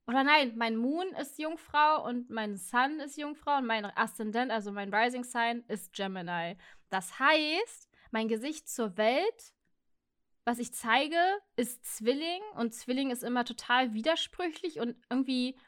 [0.06, 4.72] oder nein, mein Moon ist Jungfrau und mein Sun ist Jungfrau und mein Aszendent, also
[4.72, 6.56] mein Rising Sign, ist Gemini.
[6.88, 9.52] Das heißt, mein Gesicht zur Welt,
[10.44, 11.20] was ich zeige,
[11.56, 15.58] ist Zwilling und Zwilling ist immer total widersprüchlich und irgendwie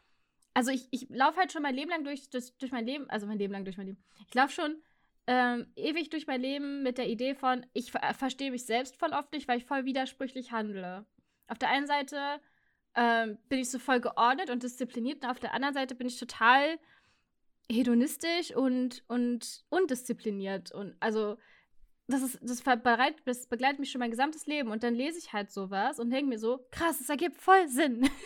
[0.55, 3.27] also ich, ich laufe halt schon mein Leben lang durch, durch, durch mein Leben, also
[3.27, 4.05] mein Leben lang durch mein Leben.
[4.27, 4.83] Ich laufe schon
[5.27, 9.13] ähm, ewig durch mein Leben mit der Idee von, ich ver verstehe mich selbst voll
[9.13, 11.07] oft nicht, weil ich voll widersprüchlich handle.
[11.51, 12.41] Auf der einen Seite
[12.95, 16.19] ähm, bin ich so voll geordnet und diszipliniert und auf der anderen Seite bin ich
[16.19, 16.79] total
[17.69, 20.73] hedonistisch und, und undiszipliniert.
[20.73, 21.37] Und also
[22.07, 24.71] das ist, das, bereit, das begleitet mich schon mein gesamtes Leben.
[24.71, 28.09] Und dann lese ich halt sowas und denke mir so, krass, das ergibt voll Sinn.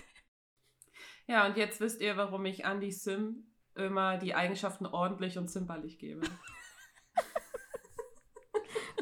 [1.26, 5.98] Ja, und jetzt wisst ihr, warum ich Andy Sim immer die Eigenschaften ordentlich und zimperlich
[5.98, 6.20] gebe.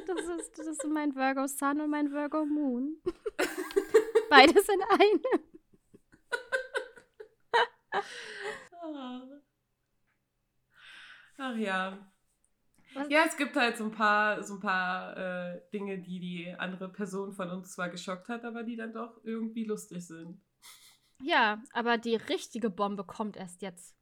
[0.06, 2.96] Das ist, das ist mein Virgo Sun und mein Virgo Moon.
[4.32, 5.20] Beides in einem.
[11.36, 12.10] Ach ja.
[12.94, 13.10] Was?
[13.10, 16.88] Ja, es gibt halt so ein paar, so ein paar äh, Dinge, die die andere
[16.90, 20.40] Person von uns zwar geschockt hat, aber die dann doch irgendwie lustig sind.
[21.20, 23.94] Ja, aber die richtige Bombe kommt erst jetzt.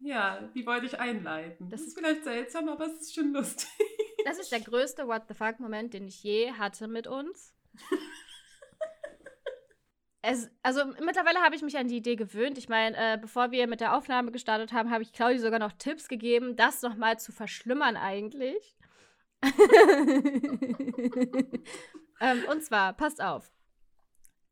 [0.00, 1.70] Ja, die wollte ich einleiten.
[1.70, 3.70] Das ist vielleicht seltsam, aber es ist schon lustig.
[4.26, 7.54] Das ist der größte What the fuck-Moment, den ich je hatte mit uns.
[10.22, 12.58] Es, also mittlerweile habe ich mich an die Idee gewöhnt.
[12.58, 15.72] Ich meine, äh, bevor wir mit der Aufnahme gestartet haben, habe ich Claudi sogar noch
[15.72, 18.76] Tipps gegeben, das nochmal zu verschlimmern eigentlich.
[22.20, 23.50] ähm, und zwar, passt auf.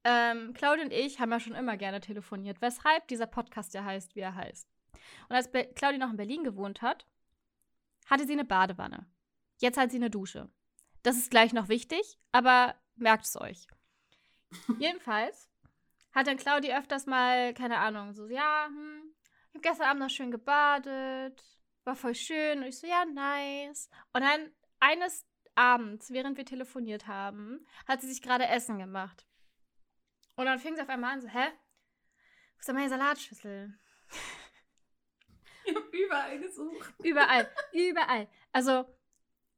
[0.05, 4.17] Ähm, Claudia und ich haben ja schon immer gerne telefoniert, weshalb dieser Podcast ja heißt,
[4.17, 4.67] wie er heißt.
[5.29, 7.07] Und als Be Claudia noch in Berlin gewohnt hat,
[8.07, 9.07] hatte sie eine Badewanne.
[9.59, 10.49] Jetzt hat sie eine Dusche.
[11.03, 13.67] Das ist gleich noch wichtig, aber merkt es euch.
[14.79, 15.51] Jedenfalls
[16.19, 19.15] hat dann Claudia öfters mal, keine Ahnung, so, ja, hm,
[19.49, 21.43] ich habe gestern Abend noch schön gebadet,
[21.85, 22.59] war voll schön.
[22.59, 23.89] Und ich so, ja, nice.
[24.13, 29.27] Und dann eines Abends, während wir telefoniert haben, hat sie sich gerade Essen gemacht.
[30.37, 31.47] Und dann fing sie auf einmal an, so, hä?
[31.47, 33.79] Wo ist denn meine Salatschüssel?
[35.65, 36.95] Ich habe überall gesucht.
[37.03, 38.29] Überall, überall.
[38.53, 38.87] Also,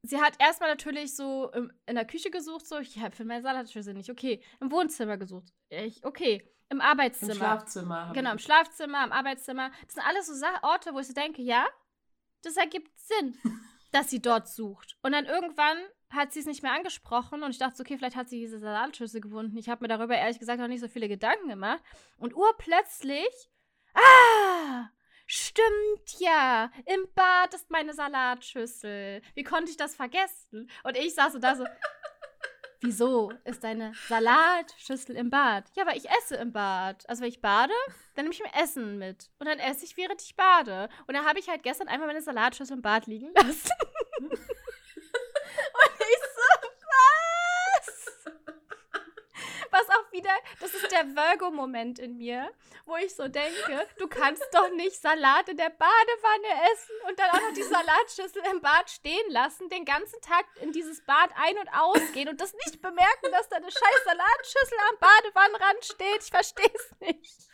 [0.03, 4.11] sie hat erstmal natürlich so in der Küche gesucht, so, ich finde meine Salatschüssel nicht.
[4.11, 4.43] Okay.
[4.61, 5.53] Im Wohnzimmer gesucht.
[5.69, 6.43] Ich, okay.
[6.69, 7.33] Im Arbeitszimmer.
[7.33, 8.13] Im Schlafzimmer.
[8.15, 9.71] Genau, im Schlafzimmer, im Arbeitszimmer.
[9.85, 11.67] Das sind alles so Sa Orte, wo ich so denke, ja,
[12.43, 13.37] das ergibt Sinn,
[13.93, 14.97] dass sie dort sucht.
[15.03, 15.79] Und dann irgendwann
[16.11, 18.59] hat sie es nicht mehr angesprochen und ich dachte, so, okay, vielleicht hat sie diese
[18.59, 19.57] Salatschüssel gefunden.
[19.57, 21.83] Ich habe mir darüber ehrlich gesagt noch nicht so viele Gedanken gemacht.
[22.17, 23.51] Und urplötzlich,
[23.95, 24.89] ah,
[25.31, 29.23] stimmt ja, im Bad ist meine Salatschüssel.
[29.35, 30.69] Wie konnte ich das vergessen?
[30.83, 31.65] Und ich saß so da so,
[32.83, 35.65] Wieso ist deine Salatschüssel im Bad?
[35.77, 37.07] Ja, weil ich esse im Bad.
[37.11, 37.75] Also, wenn ich bade,
[38.15, 39.29] dann nehme ich mir Essen mit.
[39.39, 40.89] Und dann esse ich, während ich bade.
[41.07, 43.71] Und dann habe ich halt gestern einmal meine Salatschüssel im Bad liegen lassen.
[50.13, 50.31] wieder,
[50.61, 52.51] das ist der Virgo-Moment in mir,
[52.87, 57.31] wo ich so denke, du kannst doch nicht Salat in der Badewanne essen und dann
[57.31, 61.59] auch noch die Salatschüssel im Bad stehen lassen, den ganzen Tag in dieses Bad ein-
[61.59, 66.23] und ausgehen und das nicht bemerken, dass da eine scheiß Salatschüssel am Badewannenrand steht.
[66.23, 67.49] Ich verstehe es nicht.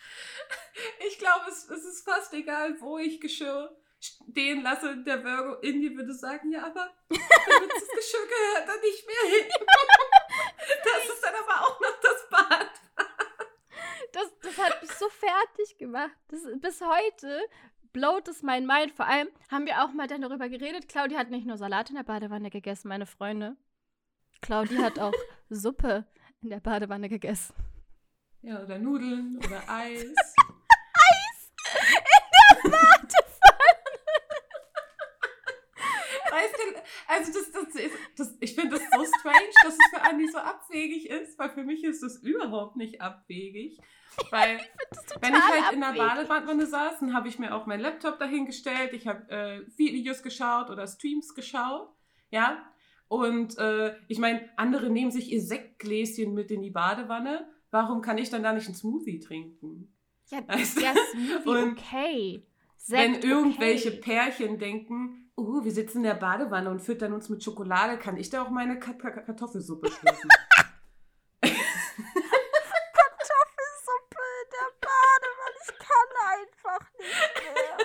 [1.07, 4.97] Ich glaube, es, es ist fast egal, wo ich Geschirr stehen lasse.
[4.99, 9.51] Der Virgo Indie würde sagen, ja, aber das Geschirr gehört da nicht mehr hin.
[10.85, 12.71] Das ist dann aber auch noch das Bad.
[14.13, 15.09] Das, das hat mich so
[15.67, 16.17] fertig gemacht.
[16.29, 17.41] Das, bis heute
[17.93, 18.93] blowt es mein Mind.
[18.93, 20.89] Vor allem haben wir auch mal dann darüber geredet.
[20.89, 23.57] Claudia hat nicht nur Salat in der Badewanne gegessen, meine Freunde.
[24.43, 25.13] Claudia hat auch
[25.49, 26.05] Suppe
[26.43, 27.55] in der Badewanne gegessen.
[28.43, 30.05] Ja, oder Nudeln oder Eis.
[30.95, 33.17] Eis in der Badewanne!
[36.47, 40.03] Weißt du, also das, das ist, das, ich finde das so strange, dass es für
[40.03, 43.79] Andi so abwegig ist, weil für mich ist das überhaupt nicht abwegig.
[44.31, 44.61] Weil,
[45.21, 48.93] wenn ich halt in der Badewanne saß, dann habe ich mir auch meinen Laptop dahingestellt,
[48.93, 51.91] ich habe äh, Videos geschaut oder Streams geschaut,
[52.31, 52.65] ja.
[53.09, 57.49] Und äh, ich meine, andere nehmen sich ihr Sektgläschen mit in die Badewanne.
[57.71, 59.95] Warum kann ich dann da nicht einen Smoothie trinken?
[60.29, 60.81] Ja, Weißt du?
[60.81, 62.47] der Smoothie, okay.
[62.89, 64.01] Wenn Sekt, irgendwelche okay.
[64.01, 68.31] Pärchen denken, uh, wir sitzen in der Badewanne und füttern uns mit Schokolade, kann ich
[68.31, 70.31] da auch meine Ka Ka Kartoffelsuppe schlürfen.
[71.43, 71.53] Kartoffelsuppe
[74.43, 77.79] in der Badewanne, ich kann einfach nicht mehr.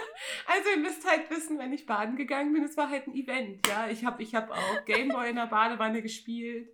[0.47, 3.68] also ihr müsst halt wissen, wenn ich baden gegangen bin, es war halt ein Event,
[3.68, 3.88] ja.
[3.89, 6.70] Ich habe ich hab auch Gameboy in der Badewanne gespielt.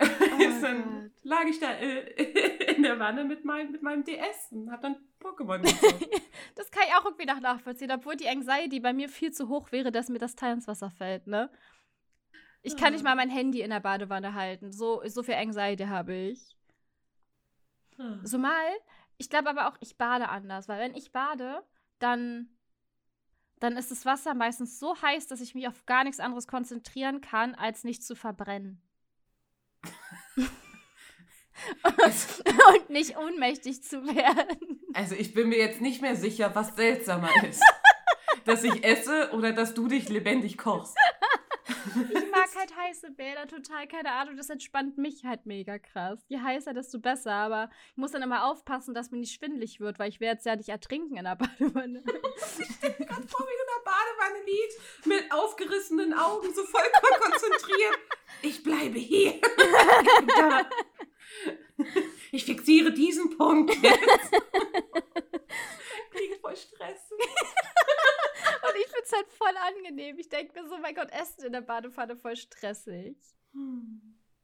[0.00, 0.04] Oh
[0.62, 4.80] dann lag ich da äh, in der Wanne mit, mein, mit meinem DS und hab
[4.80, 5.62] dann Pokémon.
[6.54, 9.70] Das kann ich auch irgendwie nach nachvollziehen, obwohl die Anxiety bei mir viel zu hoch
[9.70, 11.50] wäre, dass mir das Teil ins Wasser fällt, ne?
[12.62, 13.10] Ich kann nicht Ah.
[13.10, 14.72] mal mein Handy in der Badewanne halten.
[14.72, 16.56] So, so viel Anxiety habe ich.
[17.98, 18.18] Ah.
[18.24, 18.66] So mal,
[19.18, 21.62] ich glaube aber auch, ich bade anders, weil wenn ich bade,
[22.00, 22.48] dann,
[23.60, 27.20] dann ist das Wasser meistens so heiß, dass ich mich auf gar nichts anderes konzentrieren
[27.20, 28.82] kann, als nicht zu verbrennen.
[31.84, 34.80] Und nicht ohnmächtig zu werden.
[34.94, 37.62] Also ich bin mir jetzt nicht mehr sicher, was seltsamer ist.
[38.44, 40.96] dass ich esse oder dass du dich lebendig kochst.
[41.68, 46.24] Ich mag halt heiße Bäder total, keine Ahnung, das entspannt mich halt mega krass.
[46.28, 49.98] Je heißer, desto besser, aber ich muss dann immer aufpassen, dass mir nicht schwindelig wird,
[49.98, 52.02] weil ich werde jetzt ja nicht ertrinken in der Badewanne.
[52.06, 57.98] Ganz vor, wie du in der Badewanne liegst, mit aufgerissenen Augen, so vollkommen konzentriert.
[58.42, 59.34] Ich bleibe hier.
[60.36, 60.66] Da.
[62.32, 64.30] Ich fixiere diesen Punkt jetzt.
[66.10, 67.10] Krieg voll Stress.
[67.10, 70.18] Und ich finde es halt voll angenehm.
[70.18, 73.16] Ich denke mir so, mein Gott, Essen in der Badewanne voll stressig.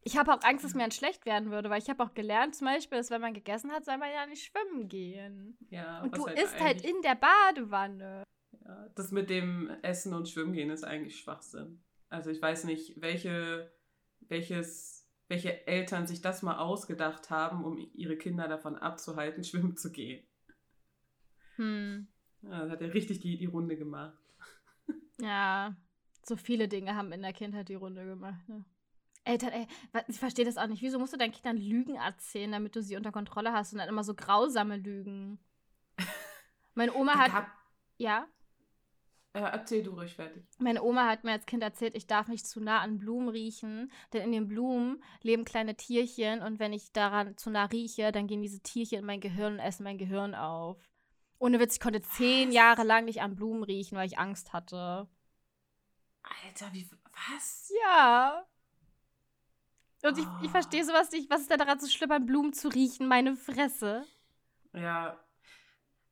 [0.04, 2.54] Ich habe auch Angst, dass mir dann schlecht werden würde, weil ich habe auch gelernt,
[2.54, 5.56] zum Beispiel, dass wenn man gegessen hat, soll man ja nicht schwimmen gehen.
[5.70, 8.22] Ja, Und du isst halt in der Badewanne.
[8.64, 11.82] Ja, das mit dem Essen und Schwimmen gehen ist eigentlich Schwachsinn.
[12.08, 13.72] Also ich weiß nicht, welche,
[14.20, 14.93] welches,
[15.28, 20.26] welche Eltern sich das mal ausgedacht haben, um ihre Kinder davon abzuhalten, schwimmen zu gehen.
[21.56, 22.08] Hm.
[22.42, 24.18] Ja, das hat ja richtig die, die Runde gemacht.
[25.20, 25.74] Ja,
[26.24, 28.48] so viele Dinge haben in der Kindheit die Runde gemacht.
[28.48, 28.64] Ne?
[29.24, 29.66] Eltern, ey,
[30.08, 30.82] ich verstehe das auch nicht.
[30.82, 33.88] Wieso musst du deinen Kindern Lügen erzählen, damit du sie unter Kontrolle hast und dann
[33.88, 35.38] immer so grausame Lügen?
[36.74, 37.50] Meine Oma hat, gab-
[37.96, 38.26] ja,
[39.34, 40.44] äh, erzähl du ruhig fertig.
[40.58, 43.92] meine Oma hat mir als Kind erzählt, ich darf nicht zu nah an Blumen riechen,
[44.12, 48.26] denn in den Blumen leben kleine Tierchen und wenn ich daran zu nah rieche, dann
[48.26, 50.78] gehen diese Tierchen in mein Gehirn und essen mein Gehirn auf.
[51.38, 55.08] Ohne Witz, ich konnte zehn Jahre lang nicht an Blumen riechen, weil ich Angst hatte.
[56.46, 56.88] Alter, wie.
[57.30, 57.70] Was?
[57.82, 58.44] Ja.
[60.04, 60.52] Und ich, ich Oh.
[60.52, 61.28] verstehe sowas nicht.
[61.30, 63.08] Was ist denn daran so schlimm, an Blumen zu riechen?
[63.08, 64.04] Meine Fresse.
[64.72, 65.18] Ja.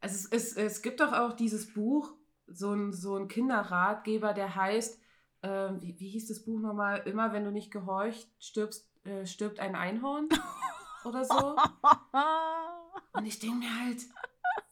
[0.01, 2.13] Also es, es, es gibt doch auch dieses Buch,
[2.55, 5.01] so ein, so ein Kinderratgeber, der heißt,
[5.43, 7.03] ähm, wie, wie hieß das Buch nochmal?
[7.07, 10.29] Immer wenn du nicht gehorcht, stirbst, äh, stirbt ein Einhorn
[11.05, 11.57] oder so.
[13.13, 14.03] Und ich denke mir halt,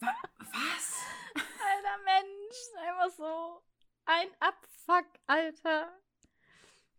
[0.00, 1.00] wa was?
[1.34, 2.56] Alter Mensch.
[2.86, 3.62] Einfach so
[4.04, 5.88] ein Abfuck, Alter.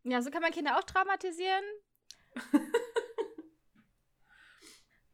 [0.04, 1.64] Ja, so kann man Kinder auch traumatisieren.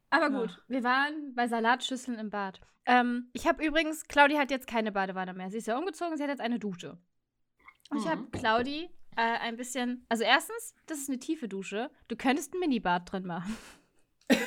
[0.09, 0.57] Aber gut, Ja.
[0.67, 2.61] wir waren bei Salatschüsseln im Bad.
[2.85, 5.49] Ähm, ich habe übrigens, Claudi hat jetzt keine Badewanne mehr.
[5.51, 6.97] Sie ist ja umgezogen, sie hat jetzt eine Dusche.
[7.89, 8.09] Und ich Mhm.
[8.09, 11.89] habe Claudi äh, ein bisschen, also erstens, das ist eine tiefe Dusche.
[12.07, 13.57] Du könntest ein Minibad drin machen.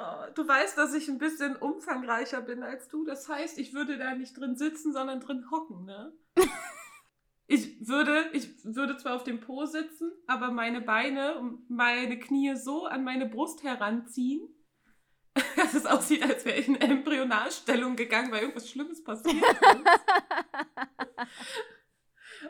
[0.00, 3.04] Oh, du weißt, dass ich ein bisschen umfangreicher bin als du.
[3.04, 6.12] Das heißt, ich würde da nicht drin sitzen, sondern drin hocken, ne?
[7.50, 12.54] Ich würde, ich würde zwar auf dem Po sitzen, aber meine Beine und meine Knie
[12.56, 14.46] so an meine Brust heranziehen,
[15.56, 19.42] dass es aussieht, als wäre ich in Embryonalstellung gegangen, weil irgendwas Schlimmes passiert ist.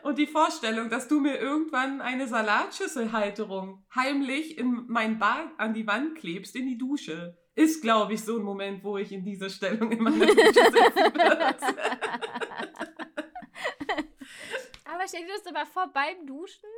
[0.03, 5.87] Und die Vorstellung, dass du mir irgendwann eine Salatschüsselhalterung heimlich in mein Bad an die
[5.87, 9.49] Wand klebst, in die Dusche, ist, glaube ich, so ein Moment, wo ich in dieser
[9.49, 11.55] Stellung in meiner Dusche sitzen würde.
[14.91, 16.69] Aber stell dir das aber vor, beim Duschen,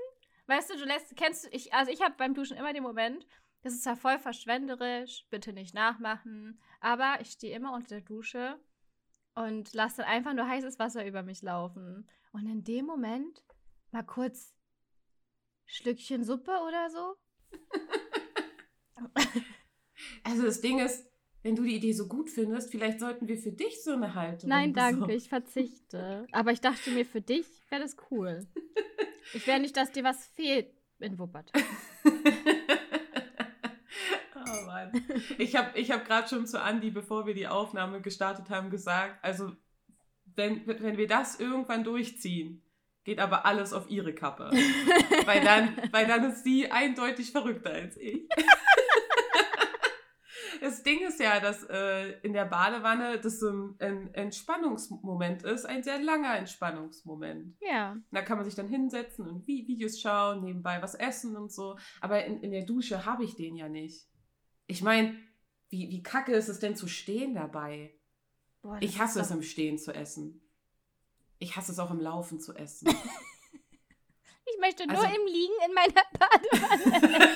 [0.48, 3.26] weißt du, du lässt, kennst du, ich, also ich habe beim Duschen immer den Moment,
[3.62, 8.60] das ist zwar voll verschwenderisch, bitte nicht nachmachen, aber ich stehe immer unter der Dusche
[9.36, 12.10] und lasse dann einfach nur heißes Wasser über mich laufen.
[12.34, 13.44] Und in dem Moment
[13.92, 14.56] mal kurz
[15.66, 17.16] Schlückchen Suppe oder so.
[20.24, 21.11] Also das Ding ist,
[21.44, 24.50] wenn du die Idee so gut findest, vielleicht sollten wir für dich so eine Haltung.
[24.50, 26.28] Nein, danke, ich verzichte.
[26.32, 28.48] Aber ich dachte mir, für dich wäre das cool.
[29.34, 30.68] Ich wäre nicht, dass dir was fehlt
[31.00, 31.62] in Wuppertal.
[34.36, 34.92] oh Mann.
[35.38, 39.24] Ich habe ich hab gerade schon zu Andi, bevor wir die Aufnahme gestartet haben, gesagt,
[39.24, 39.52] also
[40.36, 42.64] wenn, wenn wir das irgendwann durchziehen,
[43.04, 44.52] geht aber alles auf ihre Kappe.
[45.26, 48.28] weil, dann, weil dann ist sie eindeutig verrückter als ich.
[50.62, 55.66] Das Ding ist ja, dass äh, in der Badewanne das so ein, ein, Entspannungsmoment ist,
[55.66, 57.58] ein sehr langer Entspannungsmoment.
[57.62, 57.98] Ja.
[58.12, 61.78] Da kann man sich dann hinsetzen und Videos schauen, nebenbei was essen und so.
[62.00, 64.08] Aber in, in der Dusche habe ich den ja nicht.
[64.68, 65.16] Ich meine,
[65.70, 67.96] wie, wie kacke ist es denn zu stehen dabei?
[68.62, 70.48] Boah, ich hasse es im Stehen zu essen.
[71.40, 72.88] Ich hasse es auch im Laufen zu essen.
[74.46, 77.36] ich möchte nur also, im Liegen in meiner Badewanne.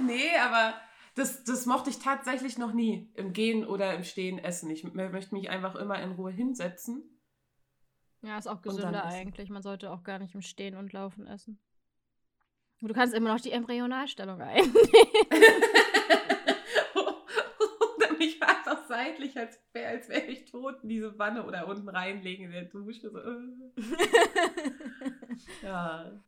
[0.00, 0.80] nee, aber
[1.20, 3.10] das, das mochte ich tatsächlich noch nie.
[3.14, 4.70] Im Gehen oder im Stehen essen.
[4.70, 7.02] Ich möchte mich einfach immer in Ruhe hinsetzen.
[8.22, 9.50] Ja, ist auch gesünder eigentlich.
[9.50, 11.58] Man sollte auch gar nicht im Stehen und Laufen essen.
[12.80, 14.74] Du kannst immer noch die Embryonalstellung einnehmen.
[18.90, 22.64] seitlich, als wäre als wär ich tot in diese Wanne oder unten reinlegen in der
[22.64, 23.10] Dusche.
[23.10, 23.18] So.
[23.18, 23.40] Äh.
[25.62, 26.22] ja.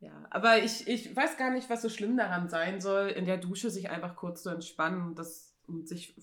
[0.00, 3.38] Ja, aber ich, ich weiß gar nicht, was so schlimm daran sein soll, in der
[3.38, 6.14] Dusche sich einfach kurz zu entspannen und, das, und sich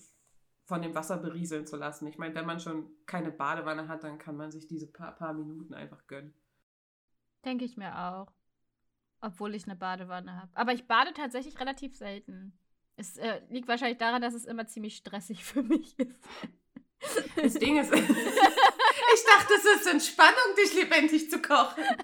[0.64, 2.06] von dem Wasser berieseln zu lassen.
[2.06, 5.34] Ich meine, wenn man schon keine Badewanne hat, dann kann man sich diese paar, paar
[5.34, 6.34] Minuten einfach gönnen.
[7.44, 8.32] Denke ich mir auch.
[9.20, 10.50] Obwohl ich eine Badewanne habe.
[10.54, 12.58] Aber ich bade tatsächlich relativ selten.
[12.96, 16.24] Es äh, liegt wahrscheinlich daran, dass es immer ziemlich stressig für mich ist.
[17.36, 21.84] Das Ding ist, ich dachte, es ist Entspannung, dich lebendig zu kochen.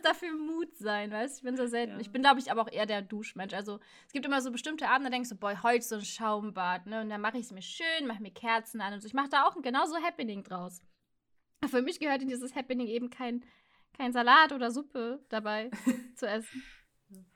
[0.00, 1.38] Muss dafür Mut sein, weißt du?
[1.38, 1.94] Ich bin so selten.
[1.94, 2.00] Ja.
[2.00, 3.54] Ich bin, glaube ich, aber auch eher der Duschmensch.
[3.54, 6.86] Also, es gibt immer so bestimmte Abende, da denkst du, boah, heute so ein Schaumbad,
[6.86, 7.02] ne?
[7.02, 9.06] Und dann mache ich es mir schön, mache mir Kerzen an und so.
[9.06, 10.80] Ich mache da auch ein genauso Happening draus.
[11.68, 13.44] Für mich gehört in dieses Happening eben kein,
[13.96, 15.70] kein Salat oder Suppe dabei
[16.16, 16.62] zu essen.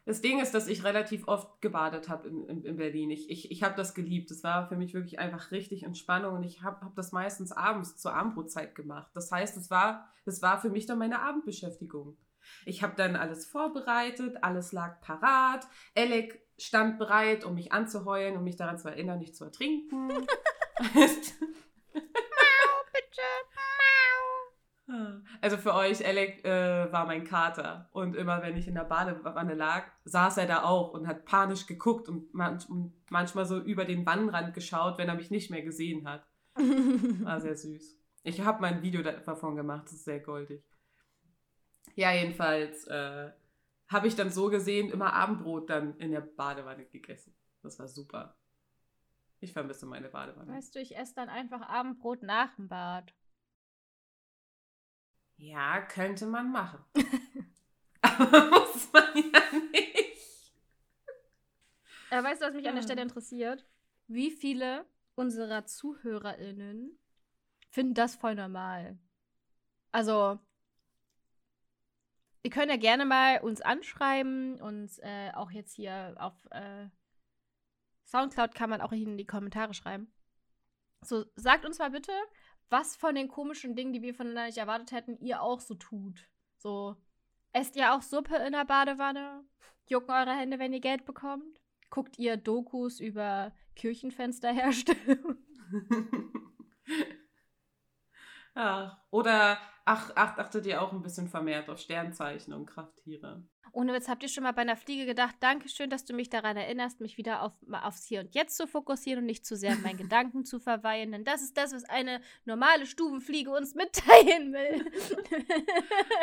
[0.04, 3.10] Das Ding ist, dass ich relativ oft gebadet habe in, in, in, Berlin.
[3.10, 4.30] Ich, ich, ich habe das geliebt.
[4.30, 7.96] Das war für mich wirklich einfach richtig Entspannung und ich habe hab das meistens abends
[7.96, 9.10] zur Abendbrotzeit gemacht.
[9.14, 12.16] Das heißt, es war, das war für mich dann meine Abendbeschäftigung.
[12.64, 15.66] Ich habe dann alles vorbereitet, alles lag parat.
[15.96, 20.08] Alec stand bereit, um mich anzuheulen, um mich daran zu erinnern, nicht zu ertrinken.
[20.08, 20.24] Mau,
[22.92, 23.22] bitte.
[25.40, 27.88] Also für euch, Alec äh, war mein Kater.
[27.92, 31.66] Und immer wenn ich in der Badewanne lag, saß er da auch und hat panisch
[31.66, 32.66] geguckt und, manch,
[33.10, 36.26] manchmal so über den Wannenrand geschaut, wenn er mich nicht mehr gesehen hat.
[36.56, 37.98] War sehr süß.
[38.22, 40.64] Ich habe mal ein Video davon gemacht, das ist sehr goldig.
[41.94, 43.30] Ja, jedenfalls äh,
[43.88, 47.34] habe ich dann so gesehen immer Abendbrot dann in der Badewanne gegessen.
[47.62, 48.36] Das war super.
[49.40, 50.52] Ich vermisse meine Badewanne.
[50.52, 53.14] Weißt du, ich esse dann einfach Abendbrot nach dem Bad.
[55.36, 56.84] Ja, könnte man machen.
[58.00, 60.52] Aber muss man ja nicht.
[62.10, 63.66] Äh, weißt du, was mich an der Stelle interessiert?
[64.06, 66.98] Wie viele unserer ZuhörerInnen
[67.70, 68.98] finden das voll normal?
[69.90, 70.38] Also,
[72.44, 76.88] ihr könnt ja gerne mal uns anschreiben und äh, auch jetzt hier auf äh,
[78.04, 80.12] Soundcloud kann man auch in die Kommentare schreiben.
[81.00, 82.12] So, sagt uns mal bitte,
[82.68, 86.28] was von den komischen Dingen, die wir voneinander nicht erwartet hätten, ihr auch so tut.
[86.58, 86.96] So,
[87.52, 89.44] esst ihr auch Suppe in der Badewanne?
[89.88, 91.60] Jucken eure Hände, wenn ihr Geld bekommt?
[91.88, 95.36] Guckt ihr Dokus über Kirchenfensterherstellung?
[98.54, 103.42] Ach, oder ach, ach, achtet ihr auch ein bisschen vermehrt auf Sternzeichen und Krafttiere?
[103.72, 106.56] Ohne Witz, habt ihr schon mal bei einer Fliege gedacht, Dankeschön, dass du mich daran
[106.56, 107.52] erinnerst, mich wieder auf,
[107.82, 111.10] aufs Hier und Jetzt zu fokussieren und nicht zu sehr in meinen Gedanken zu verweilen,
[111.10, 114.86] denn das ist das, was eine normale Stubenfliege uns mitteilen will.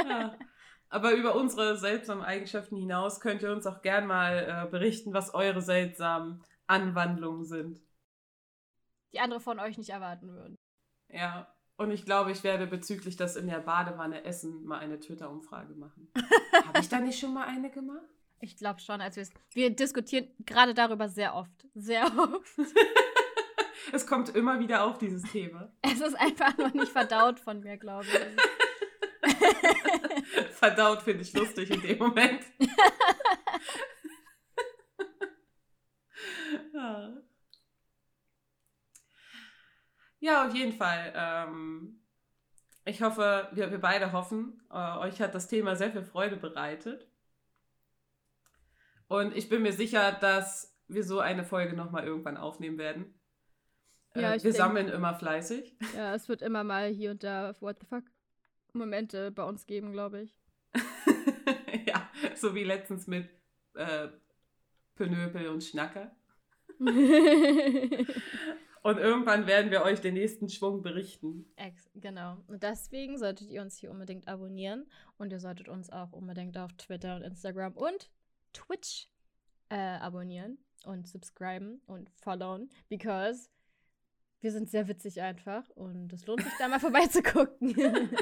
[0.08, 0.38] Ja.
[0.88, 5.34] Aber über unsere seltsamen Eigenschaften hinaus könnt ihr uns auch gern mal äh, berichten, was
[5.34, 7.82] eure seltsamen Anwandlungen sind.
[9.14, 10.58] Die andere von euch nicht erwarten würden.
[11.10, 15.74] Ja, und ich glaube, ich werde bezüglich das in der Badewanne essen mal eine Twitter-Umfrage
[15.74, 16.08] machen.
[16.66, 18.06] Habe ich da nicht schon mal eine gemacht?
[18.40, 21.68] Ich glaube schon, als wir wir diskutieren gerade darüber sehr oft.
[21.74, 22.52] Sehr oft.
[23.92, 25.72] es kommt immer wieder auf dieses Thema.
[25.82, 29.34] Es ist einfach noch nicht verdaut von mir, glaube ich.
[30.54, 32.42] Verdaut finde ich lustig in dem Moment.
[36.74, 37.22] ja.
[40.22, 41.12] Ja, auf jeden Fall.
[41.16, 42.00] Ähm,
[42.86, 47.08] ich hoffe, wir, wir beide hoffen, äh, euch hat das Thema sehr viel Freude bereitet.
[49.08, 53.20] Und ich bin mir sicher, dass wir so eine Folge nochmal irgendwann aufnehmen werden.
[54.14, 55.76] Äh, Ja, wir denk- sammeln immer fleißig.
[55.96, 58.04] Ja, es wird immer mal hier und da What the fuck
[58.74, 60.38] Momente bei uns geben, glaube ich.
[61.88, 63.28] ja, so wie letztens mit
[63.74, 64.08] äh,
[64.96, 66.16] Penöpel und Schnacker.
[68.82, 71.46] Und irgendwann werden wir euch den nächsten Schwung berichten.
[71.56, 72.38] Ex genau.
[72.48, 74.90] Und deswegen solltet ihr uns hier unbedingt abonnieren.
[75.18, 78.10] Und ihr solltet uns auch unbedingt auf Twitter und Instagram und
[78.54, 79.08] Twitch
[79.70, 83.50] äh, abonnieren und subscriben und followen, because
[84.42, 88.10] wir sind sehr witzig einfach und es lohnt sich da mal vorbeizugucken.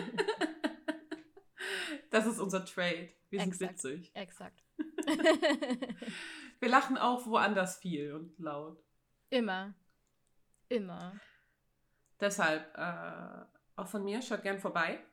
[2.11, 3.09] Das ist unser Trade.
[3.29, 3.71] Wir sind Exakt.
[3.71, 4.11] witzig.
[4.15, 4.63] Exakt.
[6.59, 8.83] Wir lachen auch woanders viel und laut.
[9.29, 9.75] Immer.
[10.69, 11.19] Immer.
[12.19, 13.45] Deshalb, äh,
[13.75, 15.03] auch von mir, schaut gern vorbei.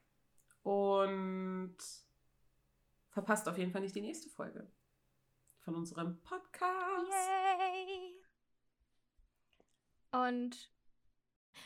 [0.63, 1.77] Und
[3.11, 4.71] verpasst auf jeden Fall nicht die nächste Folge
[5.61, 7.11] von unserem Podcast.
[7.11, 8.15] Yay!
[10.13, 10.71] Und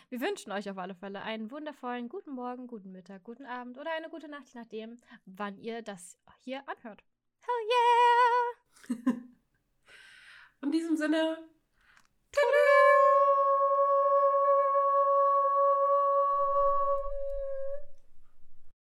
[0.09, 3.91] wir wünschen euch auf alle Fälle einen wundervollen guten Morgen, guten Mittag, guten Abend oder
[3.93, 7.03] eine gute Nacht, je nachdem, wann ihr das hier anhört.
[7.41, 9.14] Hell yeah!
[10.62, 11.38] In diesem Sinne,